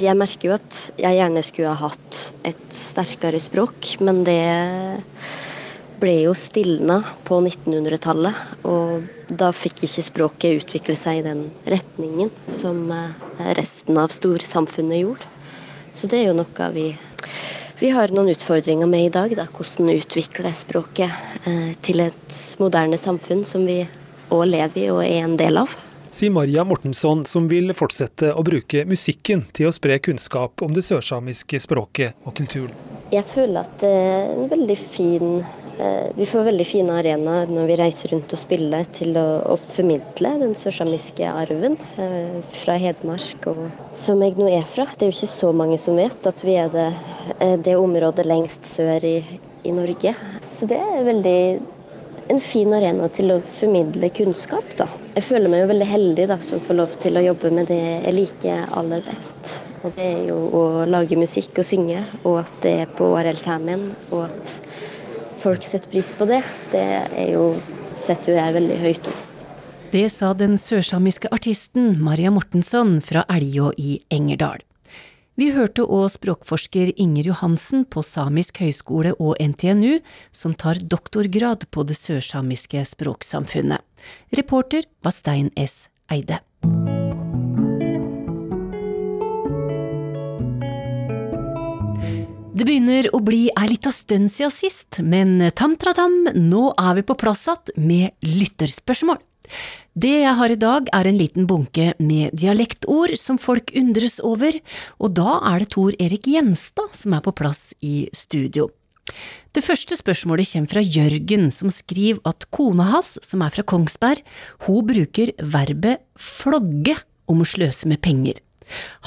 Jeg 0.00 0.18
merker 0.18 0.48
jo 0.48 0.56
at 0.56 0.80
jeg 0.98 1.20
gjerne 1.20 1.44
skulle 1.46 1.76
ha 1.76 1.92
hatt 1.92 2.22
et 2.48 2.66
sterkere 2.74 3.38
språk, 3.38 3.94
men 4.02 4.24
det 4.26 4.40
ble 6.02 6.16
jo 6.24 6.34
stilna 6.36 6.98
på 7.26 7.38
1900-tallet. 7.40 8.42
Og 8.68 9.06
da 9.30 9.52
fikk 9.54 9.84
ikke 9.86 10.06
språket 10.08 10.62
utvikle 10.64 10.96
seg 10.98 11.20
i 11.20 11.24
den 11.26 11.46
retningen 11.64 12.32
som 12.50 12.84
eh, 12.92 13.48
resten 13.58 13.98
av 14.02 14.12
storsamfunnet 14.12 15.04
gjorde. 15.04 15.30
Så 15.92 16.08
det 16.08 16.22
er 16.22 16.30
jo 16.30 16.36
noe 16.36 16.68
vi, 16.72 16.86
vi 17.80 17.92
har 17.92 18.12
noen 18.14 18.32
utfordringer 18.32 18.88
med 18.88 19.06
i 19.06 19.14
dag. 19.14 19.34
Da. 19.38 19.48
Hvordan 19.52 19.92
utvikle 19.94 20.52
språket 20.56 21.46
eh, 21.46 21.72
til 21.84 22.04
et 22.08 22.38
moderne 22.60 23.00
samfunn 23.00 23.46
som 23.48 23.66
vi 23.68 23.82
òg 24.32 24.46
lever 24.48 24.84
i 24.84 24.90
og 24.92 25.02
er 25.04 25.24
en 25.26 25.38
del 25.38 25.60
av. 25.62 25.72
Sier 26.12 26.32
Maria 26.32 26.64
Mortensson, 26.68 27.22
som 27.24 27.46
vil 27.48 27.72
fortsette 27.76 28.34
å 28.36 28.42
bruke 28.44 28.84
musikken 28.88 29.46
til 29.56 29.70
å 29.70 29.72
spre 29.72 29.96
kunnskap 30.04 30.60
om 30.64 30.74
det 30.76 30.84
sørsamiske 30.84 31.60
språket 31.64 32.18
og 32.26 32.36
kulturen. 32.36 32.74
Jeg 33.12 33.24
føler 33.28 33.64
at 33.64 33.72
det 33.80 33.92
er 33.92 34.30
en 34.34 34.50
veldig 34.50 34.76
fin 34.80 35.40
vi 36.14 36.26
får 36.28 36.44
veldig 36.50 36.64
fine 36.66 36.94
arenaer 37.00 37.50
når 37.50 37.68
vi 37.70 37.76
reiser 37.80 38.12
rundt 38.12 38.32
og 38.34 38.40
spiller 38.40 38.86
til 38.92 39.16
å, 39.16 39.26
å 39.52 39.56
formidle 39.60 40.34
den 40.42 40.54
sørsamiske 40.58 41.28
arven 41.28 41.78
eh, 42.00 42.38
fra 42.52 42.76
Hedmark, 42.80 43.48
og, 43.50 43.64
som 43.96 44.22
jeg 44.22 44.36
nå 44.38 44.50
er 44.52 44.66
fra. 44.68 44.86
Det 44.92 45.06
er 45.06 45.12
jo 45.12 45.16
ikke 45.16 45.32
så 45.32 45.52
mange 45.56 45.78
som 45.80 45.98
vet 45.98 46.28
at 46.28 46.44
vi 46.44 46.56
er 46.60 46.72
det, 46.72 46.88
eh, 47.38 47.56
det 47.56 47.78
området 47.80 48.26
lengst 48.28 48.68
sør 48.68 49.04
i, 49.08 49.18
i, 49.64 49.72
Norge. 49.74 50.14
Så 50.52 50.68
det 50.70 50.78
er 50.78 51.08
veldig 51.08 51.38
en 52.32 52.40
fin 52.40 52.70
arena 52.76 53.08
til 53.12 53.32
å 53.34 53.40
formidle 53.44 54.12
kunnskap, 54.14 54.76
da. 54.78 54.86
Jeg 55.16 55.26
føler 55.26 55.50
meg 55.52 55.64
jo 55.64 55.72
veldig 55.72 55.90
heldig 55.90 56.30
da, 56.30 56.38
som 56.40 56.62
får 56.62 56.78
lov 56.78 56.96
til 57.02 57.18
å 57.18 57.24
jobbe 57.24 57.50
med 57.52 57.68
det 57.72 57.82
jeg 57.82 58.16
liker 58.16 58.66
aller 58.78 59.02
best. 59.04 59.58
Og 59.82 59.92
det 59.96 60.06
er 60.06 60.24
jo 60.30 60.38
å 60.54 60.64
lage 60.88 61.18
musikk 61.18 61.58
og 61.60 61.66
synge, 61.66 62.04
og 62.22 62.44
at 62.44 62.58
det 62.64 62.74
er 62.84 62.92
på 62.96 63.10
ORL 63.12 63.40
Samen, 63.40 63.90
og 64.12 64.28
at 64.28 64.60
folk 65.42 65.64
setter 65.66 65.90
pris 65.90 66.12
på 66.16 66.26
det, 66.30 66.40
det 66.72 66.82
er 67.18 67.32
jo, 67.34 67.52
setter 68.00 68.32
jo 68.32 68.38
jeg 68.38 68.56
veldig 68.58 68.80
høyt 68.82 69.12
opp. 69.12 69.28
Det 69.92 70.06
sa 70.08 70.30
den 70.32 70.54
sørsamiske 70.56 71.28
artisten 71.34 71.98
Maria 72.00 72.30
Mortensson 72.32 72.96
fra 73.04 73.26
Elgå 73.32 73.74
i 73.76 73.98
Engerdal. 74.14 74.62
Vi 75.36 75.48
hørte 75.52 75.84
òg 75.84 76.10
språkforsker 76.12 76.92
Inger 77.00 77.30
Johansen 77.30 77.86
på 77.88 78.04
Samisk 78.04 78.60
høgskole 78.60 79.14
og 79.16 79.40
NTNU, 79.40 79.98
som 80.32 80.54
tar 80.56 80.80
doktorgrad 80.80 81.66
på 81.72 81.84
det 81.88 81.96
sørsamiske 81.96 82.84
språksamfunnet. 82.92 83.80
Reporter 84.36 84.88
var 85.04 85.16
Stein 85.16 85.48
S. 85.56 85.88
Eide. 86.12 86.40
Det 92.52 92.66
begynner 92.68 93.06
å 93.16 93.18
bli 93.24 93.46
ei 93.56 93.68
lita 93.70 93.88
stund 93.88 94.28
siden 94.28 94.52
sist, 94.52 94.98
men 95.00 95.38
tam-tra-tam, 95.56 96.34
nå 96.36 96.66
er 96.76 96.98
vi 96.98 97.04
på 97.08 97.16
plass 97.16 97.46
att 97.48 97.70
med 97.80 98.12
lytterspørsmål. 98.20 99.16
Det 99.96 100.12
jeg 100.20 100.34
har 100.36 100.52
i 100.52 100.58
dag 100.60 100.90
er 100.92 101.08
en 101.08 101.16
liten 101.16 101.48
bunke 101.48 101.94
med 101.96 102.36
dialektord 102.36 103.16
som 103.16 103.40
folk 103.40 103.72
undres 103.72 104.18
over, 104.20 104.60
og 105.00 105.16
da 105.16 105.38
er 105.48 105.64
det 105.64 105.70
Tor 105.72 105.96
Erik 105.96 106.28
Gjenstad 106.28 106.92
som 106.92 107.16
er 107.16 107.24
på 107.24 107.32
plass 107.40 107.72
i 107.80 108.10
studio. 108.12 108.68
Det 109.56 109.64
første 109.64 109.96
spørsmålet 109.96 110.52
kommer 110.52 110.76
fra 110.76 110.84
Jørgen, 110.84 111.48
som 111.48 111.72
skriver 111.72 112.20
at 112.28 112.50
kona 112.52 112.90
hans, 112.92 113.16
som 113.24 113.40
er 113.40 113.56
fra 113.56 113.64
Kongsberg, 113.64 114.20
hun 114.68 114.84
bruker 114.92 115.32
verbet 115.40 116.04
flogge 116.20 117.00
om 117.32 117.40
å 117.40 117.48
sløse 117.48 117.88
med 117.88 118.04
penger. 118.04 118.44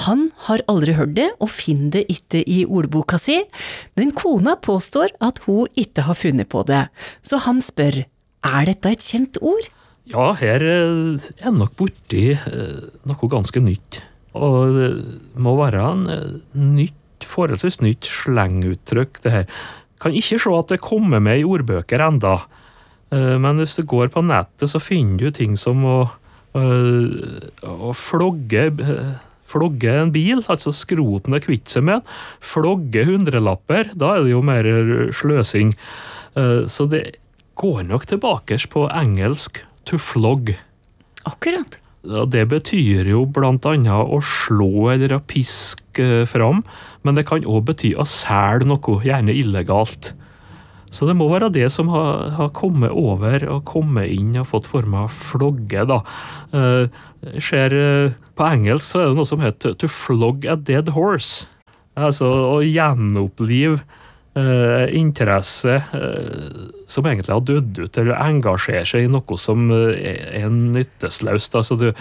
Han 0.08 0.28
har 0.48 0.64
aldri 0.72 0.96
hørt 0.98 1.16
det, 1.18 1.30
og 1.40 1.54
finner 1.54 2.00
det 2.00 2.06
ikke 2.14 2.42
i 2.48 2.64
ordboka 2.66 3.20
si, 3.22 3.42
men 4.00 4.14
kona 4.18 4.58
påstår 4.60 5.16
at 5.24 5.44
hun 5.46 5.70
ikke 5.80 6.08
har 6.10 6.20
funnet 6.20 6.52
på 6.52 6.66
det, 6.68 6.88
så 7.26 7.42
han 7.46 7.64
spør 7.66 8.04
er 8.46 8.70
dette 8.70 8.92
et 8.94 9.06
kjent 9.06 9.40
ord? 9.42 9.70
Ja, 10.12 10.34
her 10.38 10.62
er 10.62 11.16
jeg 11.18 11.54
nok 11.56 11.74
borti 11.80 12.28
eh, 12.36 12.84
noe 13.10 13.30
ganske 13.32 13.62
nytt. 13.64 14.02
Og 14.38 14.76
det 14.76 14.90
må 15.42 15.56
være 15.58 15.82
en 15.82 16.04
eh, 16.12 16.36
nytt, 16.60 17.26
forholdsvis 17.26 17.82
nytt 17.82 18.06
slenguttrykk, 18.06 19.22
det 19.24 19.34
her. 19.34 19.48
Kan 20.02 20.14
ikke 20.14 20.38
se 20.44 20.54
at 20.54 20.76
det 20.76 20.84
kommer 20.84 21.24
med 21.24 21.42
i 21.42 21.48
ordbøker 21.48 22.04
enda. 22.06 22.38
Eh, 23.10 23.34
men 23.42 23.64
hvis 23.64 23.80
du 23.80 23.86
går 23.90 24.14
på 24.14 24.22
nettet, 24.26 24.70
så 24.70 24.84
finner 24.84 25.26
du 25.26 25.34
ting 25.34 25.58
som 25.58 25.82
å, 25.90 25.98
å 26.56 27.96
flogge 27.98 28.70
Flogge 29.46 29.92
en 30.02 30.12
bil, 30.14 30.42
altså 30.50 30.74
skroten 30.74 31.38
er 31.38 31.44
kvitt 31.44 31.70
seg 31.70 31.86
med 31.86 32.06
Flogge 32.44 33.06
hundrelapper, 33.06 33.92
da 33.94 34.16
er 34.16 34.26
det 34.26 34.34
jo 34.34 34.42
mer 34.46 34.70
sløsing. 35.16 35.76
Eh, 36.36 36.66
så 36.72 36.90
det 36.90 37.06
går 37.56 37.86
nok 37.88 38.08
tilbake 38.10 38.58
på 38.72 38.88
engelsk 38.90 39.62
to 39.88 40.00
flog. 40.02 40.52
Akkurat. 41.26 41.80
Det 42.06 42.44
betyr 42.52 43.08
jo 43.10 43.24
blant 43.26 43.66
annet 43.66 43.90
å 43.98 44.20
slå 44.22 44.92
eller 44.94 45.16
å 45.16 45.24
piske 45.26 46.26
fram, 46.30 46.62
men 47.02 47.18
det 47.18 47.26
kan 47.30 47.46
òg 47.50 47.64
bety 47.72 47.96
å 47.98 48.06
selge 48.06 48.68
noe, 48.70 49.00
gjerne 49.06 49.34
illegalt. 49.34 50.12
Så 50.94 51.08
det 51.10 51.16
må 51.18 51.28
være 51.32 51.50
det 51.52 51.68
som 51.74 51.90
har, 51.92 52.30
har 52.38 52.54
kommet 52.56 52.94
over 52.94 53.44
og 53.52 53.66
kommet 53.68 54.14
inn 54.14 54.36
og 54.40 54.48
fått 54.52 54.70
forma 54.70 55.08
flogge, 55.12 55.88
da. 55.90 56.00
Eh, 56.56 57.02
ser, 57.42 57.74
uh, 57.74 58.14
på 58.36 58.48
engelsk 58.48 58.94
så 58.94 59.02
er 59.02 59.12
det 59.12 59.20
noe 59.20 59.30
som 59.30 59.44
heter 59.44 59.76
'to 59.76 59.92
flog 59.92 60.46
a 60.46 60.56
dead 60.56 60.94
horse'. 60.96 61.46
Altså 61.96 62.28
å 62.28 62.58
gjenopplive 62.60 63.80
eh, 64.36 64.92
interesse 65.00 65.78
som 66.92 67.06
egentlig 67.08 67.32
har 67.32 67.46
dødd 67.48 67.80
ut, 67.80 67.98
eller 67.98 68.20
engasjere 68.20 68.84
seg 68.86 69.06
i 69.06 69.12
noe 69.12 69.38
som 69.40 69.72
er 69.72 70.50
nyttesløst. 70.52 71.56
Altså, 71.56 71.78
det, 71.80 71.94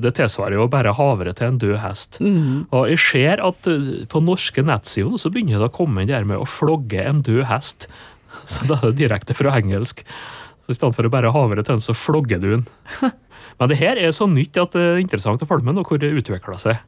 det 0.00 0.14
tilsvarer 0.16 0.56
jo 0.56 0.66
bare 0.72 0.96
havre 0.96 1.34
til 1.36 1.52
en 1.52 1.60
død 1.60 1.76
hest. 1.84 2.18
Mm. 2.24 2.64
Og 2.72 2.88
jeg 2.88 2.98
ser 3.04 3.44
at 3.44 3.68
på 4.08 4.24
norske 4.24 4.64
nettsider 4.64 5.20
så 5.20 5.30
begynner 5.30 5.60
det 5.60 5.68
å 5.68 5.76
komme 5.76 6.02
inn 6.02 6.10
der 6.10 6.24
med 6.24 6.40
å 6.40 6.48
flogge 6.48 7.04
en 7.04 7.20
død 7.20 7.44
hest. 7.52 7.86
Så 8.48 8.64
da 8.68 8.80
er 8.80 8.90
det 8.90 9.02
direkte 9.04 9.36
fra 9.36 9.58
engelsk. 9.60 10.04
Så 10.68 10.74
I 10.74 10.76
stedet 10.76 10.96
for 10.98 11.08
å 11.08 11.12
bare 11.12 11.32
havre 11.32 11.62
til 11.64 11.78
den, 11.78 11.80
så 11.80 11.94
flogger 11.96 12.42
du 12.42 12.50
den. 12.50 12.64
Men 13.58 13.70
det 13.70 13.78
her 13.80 13.96
er 13.96 14.12
så 14.12 14.26
nytt 14.28 14.58
at 14.60 14.74
det 14.76 14.82
er 14.84 14.98
interessant 15.00 15.40
å 15.40 15.48
følge 15.48 15.64
med 15.64 15.80
hvor 15.80 15.96
det 16.02 16.10
utvikler 16.12 16.60
seg. 16.60 16.82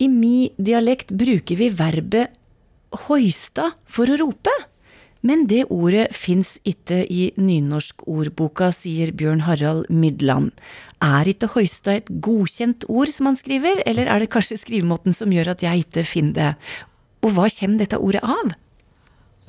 I 0.00 0.08
mi 0.12 0.50
dialekt 0.60 1.14
bruker 1.16 1.56
vi 1.56 1.70
verbet 1.72 2.36
hoista 3.06 3.70
for 3.88 4.04
å 4.12 4.18
rope. 4.20 4.52
Men 5.24 5.46
det 5.48 5.66
ordet 5.72 6.10
fins 6.16 6.58
ikke 6.68 7.02
i 7.08 7.30
nynorskordboka, 7.40 8.68
sier 8.72 9.14
Bjørn 9.16 9.46
Harald 9.48 9.88
Midland. 9.88 10.52
Er 11.00 11.28
ikke 11.28 11.54
hoista 11.56 11.96
et 11.96 12.08
godkjent 12.20 12.84
ord, 12.92 13.08
som 13.12 13.32
han 13.32 13.40
skriver, 13.40 13.80
eller 13.88 14.12
er 14.12 14.20
det 14.20 14.32
kanskje 14.32 14.60
skrivemåten 14.60 15.16
som 15.16 15.32
gjør 15.32 15.54
at 15.54 15.64
jeg 15.64 15.86
ikke 15.86 16.04
finner 16.08 16.36
det? 16.36 16.50
Og 17.24 17.32
hva 17.36 17.48
kommer 17.52 17.80
dette 17.80 18.00
ordet 18.00 18.24
av? 18.24 18.56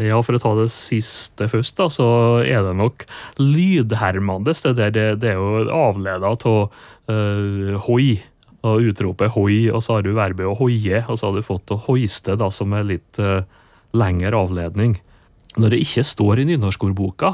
Ja, 0.01 0.19
For 0.25 0.37
å 0.37 0.41
ta 0.41 0.51
det 0.57 0.69
siste 0.73 1.47
først, 1.51 1.75
da, 1.77 1.87
så 1.91 2.07
er 2.41 2.65
det 2.65 2.73
nok 2.79 3.05
lydhermende. 3.41 4.55
Det, 4.55 4.73
der, 4.77 5.15
det, 5.19 5.33
er 5.33 5.39
jo 5.39 5.67
avleda 5.75 6.33
av 6.33 6.45
uh, 6.49 7.77
hoi. 7.87 8.11
Og 8.61 8.91
utropet 8.91 9.33
hoi, 9.33 9.71
og 9.73 9.81
så 9.81 9.95
har 9.95 10.03
du 10.05 10.11
verbet 10.13 10.45
å 10.45 10.53
hoie, 10.59 10.99
og 11.09 11.17
så 11.17 11.31
har 11.31 11.39
du 11.39 11.45
fått 11.45 11.71
å 11.73 11.79
hoiste, 11.87 12.35
da, 12.37 12.51
som 12.53 12.75
er 12.77 12.85
litt 12.91 13.17
uh, 13.17 13.41
lengre 13.97 14.37
avledning. 14.37 14.99
Når 15.57 15.73
det 15.73 15.79
ikke 15.81 16.05
står 16.05 16.43
i 16.43 16.45
nynorskordboka, 16.51 17.33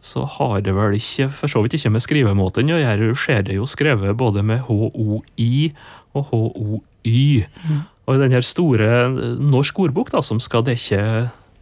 så 0.00 0.22
har 0.38 0.60
det 0.62 0.76
vel 0.76 0.94
ikke, 0.94 1.26
for 1.34 1.50
så 1.50 1.64
vidt 1.64 1.74
ikke 1.74 1.90
med 1.96 2.04
skrivemåten 2.04 2.70
å 2.70 2.78
gjøre. 2.78 3.10
Du 3.10 3.18
ser 3.18 3.42
det 3.48 3.58
jo 3.58 3.66
skrevet 3.66 4.16
både 4.18 4.44
med 4.46 4.62
HOI 4.68 5.72
og 6.14 6.30
HOY. 6.30 7.18
Mm. 7.42 7.82
Og 8.08 8.14
i 8.14 8.22
denne 8.22 8.40
store 8.46 9.08
norsk 9.42 9.82
ordbok, 9.84 10.12
da, 10.14 10.22
som 10.24 10.38
skal 10.40 10.64
dekke 10.64 11.00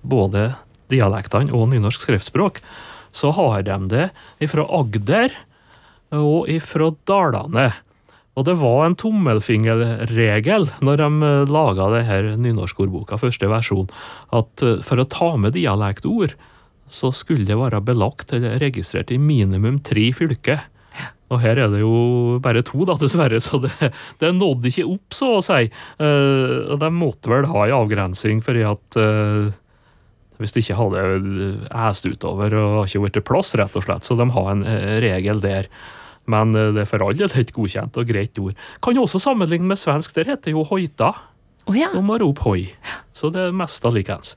både 0.07 0.51
dialektene 0.93 1.55
og 1.55 1.71
nynorsk 1.73 2.07
skriftspråk, 2.07 2.61
så 3.17 3.33
har 3.35 3.65
de 3.67 3.79
det 3.91 4.07
ifra 4.45 4.67
Agder 4.79 5.35
og 6.15 6.51
ifra 6.53 6.93
Dalane. 7.09 7.71
Og 8.37 8.45
det 8.45 8.57
var 8.61 8.83
en 8.85 8.97
tommelfingerregel 9.01 10.69
når 10.85 11.01
de 11.01 11.09
eh, 11.25 11.49
laga 11.49 11.89
det 11.95 12.05
her 12.09 12.31
nynorskordboka, 12.37 13.17
første 13.21 13.49
versjon, 13.49 13.89
at 14.37 14.65
eh, 14.65 14.83
for 14.85 15.01
å 15.01 15.09
ta 15.09 15.33
med 15.41 15.57
dialektord, 15.57 16.37
så 16.87 17.11
skulle 17.17 17.49
det 17.49 17.57
være 17.59 17.81
belagt 17.83 18.35
eller 18.37 18.61
registrert 18.63 19.11
i 19.11 19.19
minimum 19.19 19.81
tre 19.85 20.11
fylker. 20.15 20.67
Og 21.33 21.41
her 21.43 21.59
er 21.59 21.73
det 21.73 21.81
jo 21.81 22.37
bare 22.45 22.63
to, 22.63 22.85
da, 22.87 22.95
dessverre, 23.01 23.41
så 23.43 23.59
det, 23.65 23.73
det 24.21 24.37
nådde 24.37 24.71
ikke 24.71 24.87
opp, 24.93 25.17
så 25.17 25.33
å 25.41 25.43
si. 25.43 25.65
Uh, 25.99 26.71
og 26.71 26.77
de 26.79 26.91
måtte 26.95 27.33
vel 27.33 27.49
ha 27.51 27.65
ei 27.65 27.75
avgrensing, 27.75 28.45
fordi 28.47 28.63
at 28.69 29.01
hvis 30.41 30.55
det 30.55 30.65
ikke 30.65 30.79
hadde 30.81 31.05
æst 31.71 32.09
utover 32.09 32.57
og 32.61 32.81
ikke 32.87 33.05
blitt 33.07 33.23
plass, 33.29 33.55
rett 33.59 33.77
og 33.79 33.87
slett. 33.87 34.09
Så 34.09 34.19
de 34.19 34.29
har 34.35 34.51
en 34.53 34.65
uh, 34.67 34.97
regel 35.05 35.41
der. 35.45 35.71
Men 36.27 36.51
det 36.57 36.83
er 36.83 36.89
for 36.91 37.05
all 37.07 37.15
del 37.15 37.31
et 37.39 37.53
godkjent 37.55 37.97
og 38.01 38.09
greit 38.09 38.39
ord. 38.43 38.57
Kan 38.83 38.99
jo 38.99 39.05
også 39.07 39.21
sammenligne 39.23 39.69
med 39.71 39.79
svensk, 39.79 40.17
der 40.17 40.33
heter 40.33 40.57
jo 40.57 40.65
hoita. 40.67 41.13
Oh, 41.67 41.77
ja. 41.79 41.93
Og 41.95 42.03
må 42.07 42.19
rope 42.19 42.43
hoi. 42.47 42.65
Så 43.15 43.31
det 43.35 43.45
er 43.49 43.55
mest 43.55 43.87
av 43.87 43.95
likens. 43.95 44.35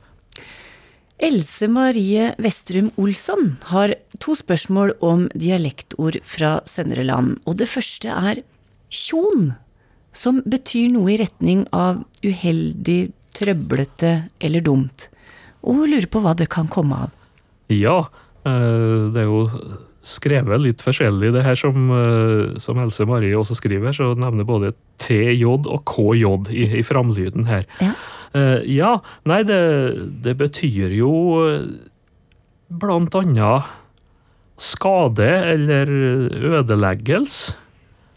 Else 1.19 1.67
Marie 1.67 2.29
Vestrum 2.39 2.93
Olsson 2.95 3.57
har 3.67 3.91
to 4.23 4.37
spørsmål 4.39 4.93
om 5.03 5.25
dialektord 5.35 6.21
fra 6.23 6.59
Søndre 6.69 7.03
Land. 7.03 7.41
Og 7.43 7.57
det 7.59 7.67
første 7.67 8.07
er 8.07 8.39
tjon, 8.87 9.51
som 10.15 10.39
betyr 10.47 10.93
noe 10.93 11.11
i 11.11 11.17
retning 11.19 11.65
av 11.75 12.05
uheldig, 12.23 13.11
trøblete 13.35 14.13
eller 14.39 14.63
dumt. 14.63 15.09
Og 15.67 15.85
lurer 15.85 16.07
på 16.11 16.21
hva 16.23 16.35
det 16.37 16.49
kan 16.51 16.69
komme 16.71 17.05
av. 17.07 17.15
Ja, 17.69 18.01
det 18.43 19.19
er 19.19 19.27
jo 19.27 19.43
skrevet 19.99 20.63
litt 20.63 20.81
forskjellig, 20.81 21.33
det 21.35 21.43
her 21.43 21.57
som, 21.59 21.89
som 22.63 22.79
Else 22.81 23.05
Marie 23.05 23.35
også 23.37 23.57
skriver. 23.59 23.91
Så 23.93 24.13
nevner 24.17 24.47
både 24.47 24.71
TJ 25.03 25.43
og 25.49 25.83
KJ 25.89 26.23
i, 26.55 26.63
i 26.79 26.85
framlyden 26.87 27.49
her. 27.51 27.67
Ja. 27.83 27.91
Uh, 28.29 28.61
ja, 28.69 28.99
nei, 29.25 29.41
det, 29.47 29.61
det, 30.21 30.35
betyr 30.37 30.93
jo 30.93 31.11
blant 32.69 33.15
annet 33.17 33.71
skade 34.59 35.29
eller 35.55 35.89
ødeleggelse. 36.59 37.55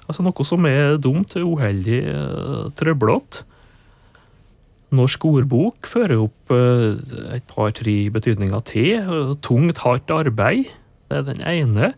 Altså 0.03 0.25
noe 0.27 0.45
som 0.45 0.67
er 0.69 0.99
dumt, 1.01 1.39
uheldig, 1.39 2.03
uh, 2.13 2.69
trøblete. 2.77 3.47
Norsk 4.93 5.25
ordbok 5.29 5.89
fører 5.89 6.21
opp 6.21 6.53
uh, 6.53 6.99
et 7.33 7.45
par-tre 7.49 7.97
betydninger 8.13 8.65
til. 8.69 9.13
Tungt, 9.45 9.81
hardt 9.87 10.13
arbeid. 10.13 10.69
Det 11.09 11.21
er 11.21 11.29
den 11.29 11.41
ene. 11.49 11.93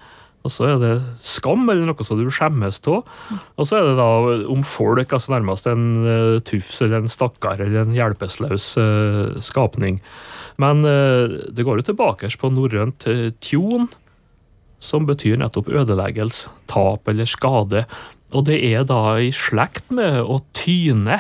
Og 0.44 0.52
så 0.52 0.74
er 0.74 0.80
det 0.82 0.92
skam, 1.24 1.64
eller 1.72 1.88
noe 1.88 2.04
som 2.04 2.20
du 2.20 2.28
skjemmes 2.28 2.82
av. 2.92 3.08
Og 3.56 3.66
så 3.66 3.78
er 3.78 3.88
det 3.88 3.96
da 3.98 4.08
om 4.52 4.64
folk, 4.68 5.14
altså 5.16 5.34
nærmest 5.34 5.68
en 5.70 5.86
uh, 6.04 6.38
tufs 6.44 6.82
eller 6.84 7.00
en 7.00 7.12
stakkar 7.12 7.64
eller 7.64 7.82
en 7.82 7.96
hjelpeløs 7.96 8.70
uh, 8.78 9.36
skapning. 9.42 10.00
Men 10.60 10.86
det 10.86 11.64
går 11.66 11.80
jo 11.80 11.84
tilbake 11.88 12.28
på 12.38 12.46
norrønt 12.54 13.02
tjon, 13.42 13.88
som 14.78 15.08
betyr 15.08 15.40
nettopp 15.40 15.66
ødeleggelse, 15.66 16.52
tap 16.70 17.10
eller 17.10 17.26
skade. 17.26 17.82
Og 18.30 18.46
det 18.46 18.60
er 18.66 18.86
da 18.86 19.16
i 19.18 19.32
slekt 19.34 19.90
med 19.94 20.20
å 20.22 20.38
tyne, 20.54 21.18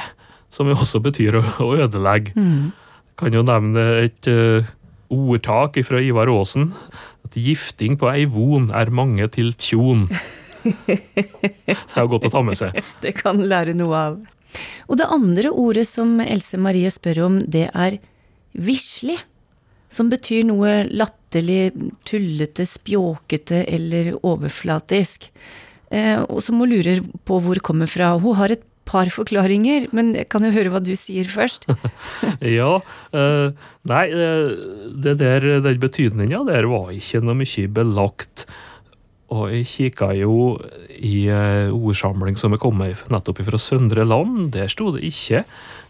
som 0.54 0.70
jo 0.70 0.78
også 0.78 1.02
betyr 1.02 1.40
å, 1.40 1.44
å 1.64 1.74
ødelegge. 1.84 2.34
Mm. 2.38 2.70
Kan 3.18 3.34
jo 3.34 3.42
nevne 3.46 3.82
et 4.04 4.28
ordtak 5.12 5.78
fra 5.86 6.00
Ivar 6.02 6.30
Aasen 6.32 6.72
at 7.24 7.36
gifting 7.38 7.98
på 7.98 8.08
ei 8.12 8.24
von 8.30 8.70
er 8.74 8.92
mange 8.94 9.28
til 9.34 9.52
tjon. 9.58 10.06
Det 10.64 11.74
er 11.98 12.08
godt 12.08 12.28
å 12.28 12.32
ta 12.32 12.42
med 12.46 12.58
seg. 12.58 12.76
Det 13.04 13.14
kan 13.18 13.42
lære 13.42 13.76
noe 13.76 14.00
av. 14.08 14.18
Og 14.86 14.98
det 15.00 15.10
andre 15.10 15.50
ordet 15.50 15.86
som 15.88 16.18
Else 16.22 16.58
Marie 16.62 16.90
spør 16.92 17.24
om, 17.26 17.38
det 17.50 17.66
er 17.72 17.98
vislig. 18.54 19.18
Som 19.90 20.10
betyr 20.10 20.46
noe 20.46 20.84
latterlig, 20.90 21.72
tullete, 22.06 22.66
spjåkete 22.66 23.64
eller 23.76 24.12
overflatisk. 24.20 25.28
Eh, 25.90 26.18
og 26.22 26.40
som 26.42 26.62
hun 26.62 26.70
lurer 26.70 27.02
på 27.26 27.38
hvor 27.42 27.60
kommer 27.62 27.90
fra. 27.90 28.14
Hun 28.18 28.38
har 28.38 28.54
et 28.54 28.64
par 28.88 29.10
forklaringer, 29.12 29.88
men 29.96 30.12
jeg 30.16 30.28
kan 30.32 30.44
jo 30.46 30.52
høre 30.54 30.72
hva 30.72 30.82
du 30.84 30.92
sier 30.98 31.28
først. 31.30 31.66
ja. 32.58 32.76
Uh, 33.14 33.48
nei, 33.90 34.04
det 35.04 35.18
der, 35.22 35.48
den 35.64 35.82
betydninga 35.82 36.44
der 36.48 36.70
var 36.70 36.92
ikke 36.94 37.24
noe 37.24 37.38
mye 37.42 37.66
belagt. 37.80 38.46
Og 39.34 39.48
jeg 39.50 39.66
kikka 39.66 40.12
jo 40.18 40.54
i 40.94 41.24
uh, 41.32 41.72
ordsamling 41.74 42.36
som 42.38 42.54
er 42.54 42.62
kommet 42.62 43.02
nettopp 43.10 43.42
fra 43.48 43.58
Søndre 43.60 44.06
Land. 44.06 44.52
Der 44.54 44.70
sto 44.70 44.92
det 44.94 45.04
ikke. 45.08 45.42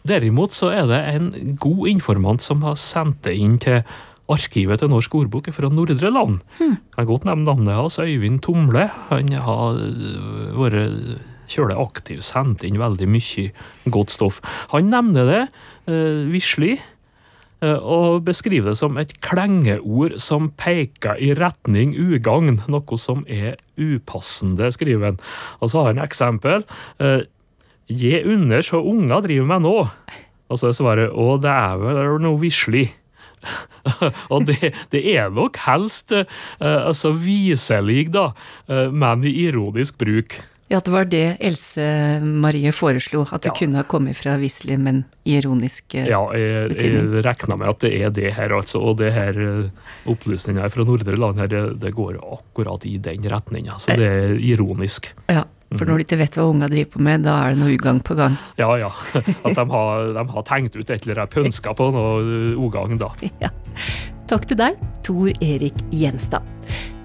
Derimot 0.07 0.55
så 0.55 0.71
er 0.73 0.89
det 0.89 1.05
en 1.15 1.31
god 1.61 1.87
informant 1.91 2.45
som 2.45 2.65
har 2.65 2.79
sendt 2.81 3.25
det 3.27 3.37
inn 3.41 3.59
til 3.61 3.83
arkivet 4.31 4.81
til 4.81 4.89
Norsk 4.89 5.15
ordbok 5.19 5.51
fra 5.53 5.69
Nordre 5.69 6.11
Land. 6.13 6.41
Hmm. 6.57 6.77
Jeg 6.79 6.97
kan 6.97 7.11
godt 7.11 7.27
nevne 7.29 7.45
navnet 7.45 7.77
hans, 7.77 7.99
Øyvind 8.01 8.41
Tomle. 8.45 8.89
Han 9.11 9.33
har 9.33 9.81
vært 10.57 11.34
kjølig 11.51 11.79
aktiv, 11.81 12.25
sendte 12.25 12.69
inn 12.69 12.81
veldig 12.81 13.09
mye 13.11 13.47
godt 13.93 14.15
stoff. 14.15 14.41
Han 14.73 14.91
nevner 14.93 15.31
det 15.31 15.43
uh, 15.91 16.25
vislig, 16.33 16.79
uh, 17.65 17.79
og 17.79 18.25
beskriver 18.29 18.73
det 18.73 18.79
som 18.81 18.99
et 19.01 19.15
klengeord 19.25 20.19
som 20.23 20.51
peker 20.61 21.21
i 21.21 21.33
retning 21.39 21.95
ugagn, 21.99 22.63
noe 22.71 23.01
som 23.01 23.27
er 23.29 23.59
upassende, 23.81 24.73
skriver 24.75 25.13
han. 25.13 25.23
Og 25.61 25.73
så 25.73 25.85
har 25.85 25.95
han 25.95 26.05
eksempel. 26.05 26.67
Uh, 27.03 27.23
Gi 27.85 28.23
under 28.25 28.63
så 28.65 28.81
unga 28.81 29.21
driver 29.21 29.49
med 29.49 29.65
nå. 29.67 29.79
Og 30.49 30.61
så 30.61 30.71
er 30.71 30.77
svaret 30.77 31.13
å, 31.13 31.35
det 31.41 31.53
er 31.53 31.81
vel 31.81 32.15
noe 32.23 32.41
vislig. 32.41 32.87
og 34.33 34.47
det, 34.49 34.73
det, 34.95 35.03
er 35.13 35.33
nok 35.33 35.59
helst 35.67 36.15
uh, 36.17 36.25
altså 36.61 37.13
viselig, 37.13 38.09
da, 38.15 38.31
uh, 38.71 38.89
men 38.89 39.27
i 39.29 39.35
ironisk 39.45 39.99
bruk. 40.01 40.39
Ja, 40.73 40.81
det 40.81 40.91
var 40.91 41.05
det 41.05 41.37
Else 41.45 41.85
Marie 42.25 42.73
foreslo, 42.73 43.27
at 43.29 43.45
det 43.45 43.51
ja. 43.53 43.57
kunne 43.59 43.83
ha 43.83 43.85
kommet 43.89 44.17
fra 44.17 44.39
Wisli, 44.41 44.79
men 44.81 45.03
i 45.29 45.37
ironisk 45.37 45.91
betydning. 45.93 46.09
Ja, 46.09 46.23
jeg, 46.41 46.79
jeg 46.81 47.25
regner 47.27 47.59
med 47.61 47.73
at 47.75 47.83
det 47.85 47.91
er 47.99 48.15
det 48.17 48.31
her, 48.39 48.55
altså. 48.57 48.81
Og 48.81 48.97
det 49.03 49.13
her 49.13 49.37
opplysninga 50.09 50.71
fra 50.73 50.87
Nordre 50.89 51.19
Land 51.21 51.43
her, 51.43 51.51
det, 51.53 51.65
det, 51.85 51.93
går 51.97 52.17
akkurat 52.23 52.87
i 52.89 52.97
den 52.97 53.29
retninga. 53.29 53.77
Så 53.79 53.99
det 54.01 54.09
er 54.09 54.39
ironisk. 54.41 55.13
Ja. 55.29 55.45
For 55.75 55.89
når 55.89 56.01
de 56.01 56.07
ikke 56.07 56.21
vet 56.21 56.37
hva 56.39 56.47
unga 56.47 56.69
driver 56.71 56.91
på 56.95 57.03
med, 57.03 57.25
da 57.27 57.37
er 57.45 57.55
det 57.55 57.61
noe 57.61 57.75
ugagn 57.75 58.01
på 58.07 58.17
gang. 58.19 58.37
Ja, 58.61 58.71
ja. 58.79 58.91
At 59.47 59.59
de 59.59 59.65
har, 59.75 60.11
de 60.17 60.27
har 60.37 60.49
tenkt 60.49 60.79
ut 60.79 60.87
et 60.87 60.97
eller 61.03 61.25
annet 61.25 61.35
pønska 61.35 61.75
på 61.77 61.91
noe 61.95 62.57
ugagn, 62.63 63.01
da. 63.03 63.13
Ja. 63.45 63.53
Takk 64.31 64.47
til 64.49 64.57
deg, 64.57 64.81
Tor 65.05 65.29
Erik 65.45 65.85
Gjenstad. 65.93 66.47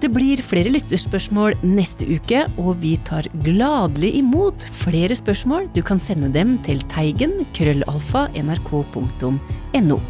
Det 0.00 0.08
blir 0.08 0.40
flere 0.40 0.70
lytterspørsmål 0.72 1.58
neste 1.60 2.06
uke, 2.08 2.46
og 2.56 2.78
vi 2.80 2.94
tar 3.04 3.26
gladelig 3.44 4.14
imot 4.22 4.64
flere 4.80 5.12
spørsmål. 5.18 5.68
Du 5.74 5.82
kan 5.84 6.00
sende 6.00 6.30
dem 6.32 6.54
til 6.64 6.80
teigen 6.88 7.42
krøllalfa 7.52 8.30
nrk.no. 8.40 10.00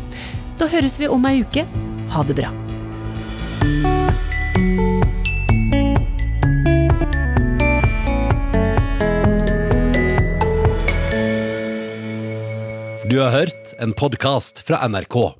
Da 0.60 0.70
høres 0.70 1.00
vi 1.02 1.10
om 1.10 1.26
ei 1.26 1.40
uke. 1.42 1.66
Ha 2.14 2.22
det 2.28 2.38
bra. 2.38 2.54
Du 13.10 13.18
har 13.18 13.34
hørt 13.34 13.74
en 13.82 13.90
podkast 13.98 14.62
fra 14.62 14.86
NRK. 14.86 15.39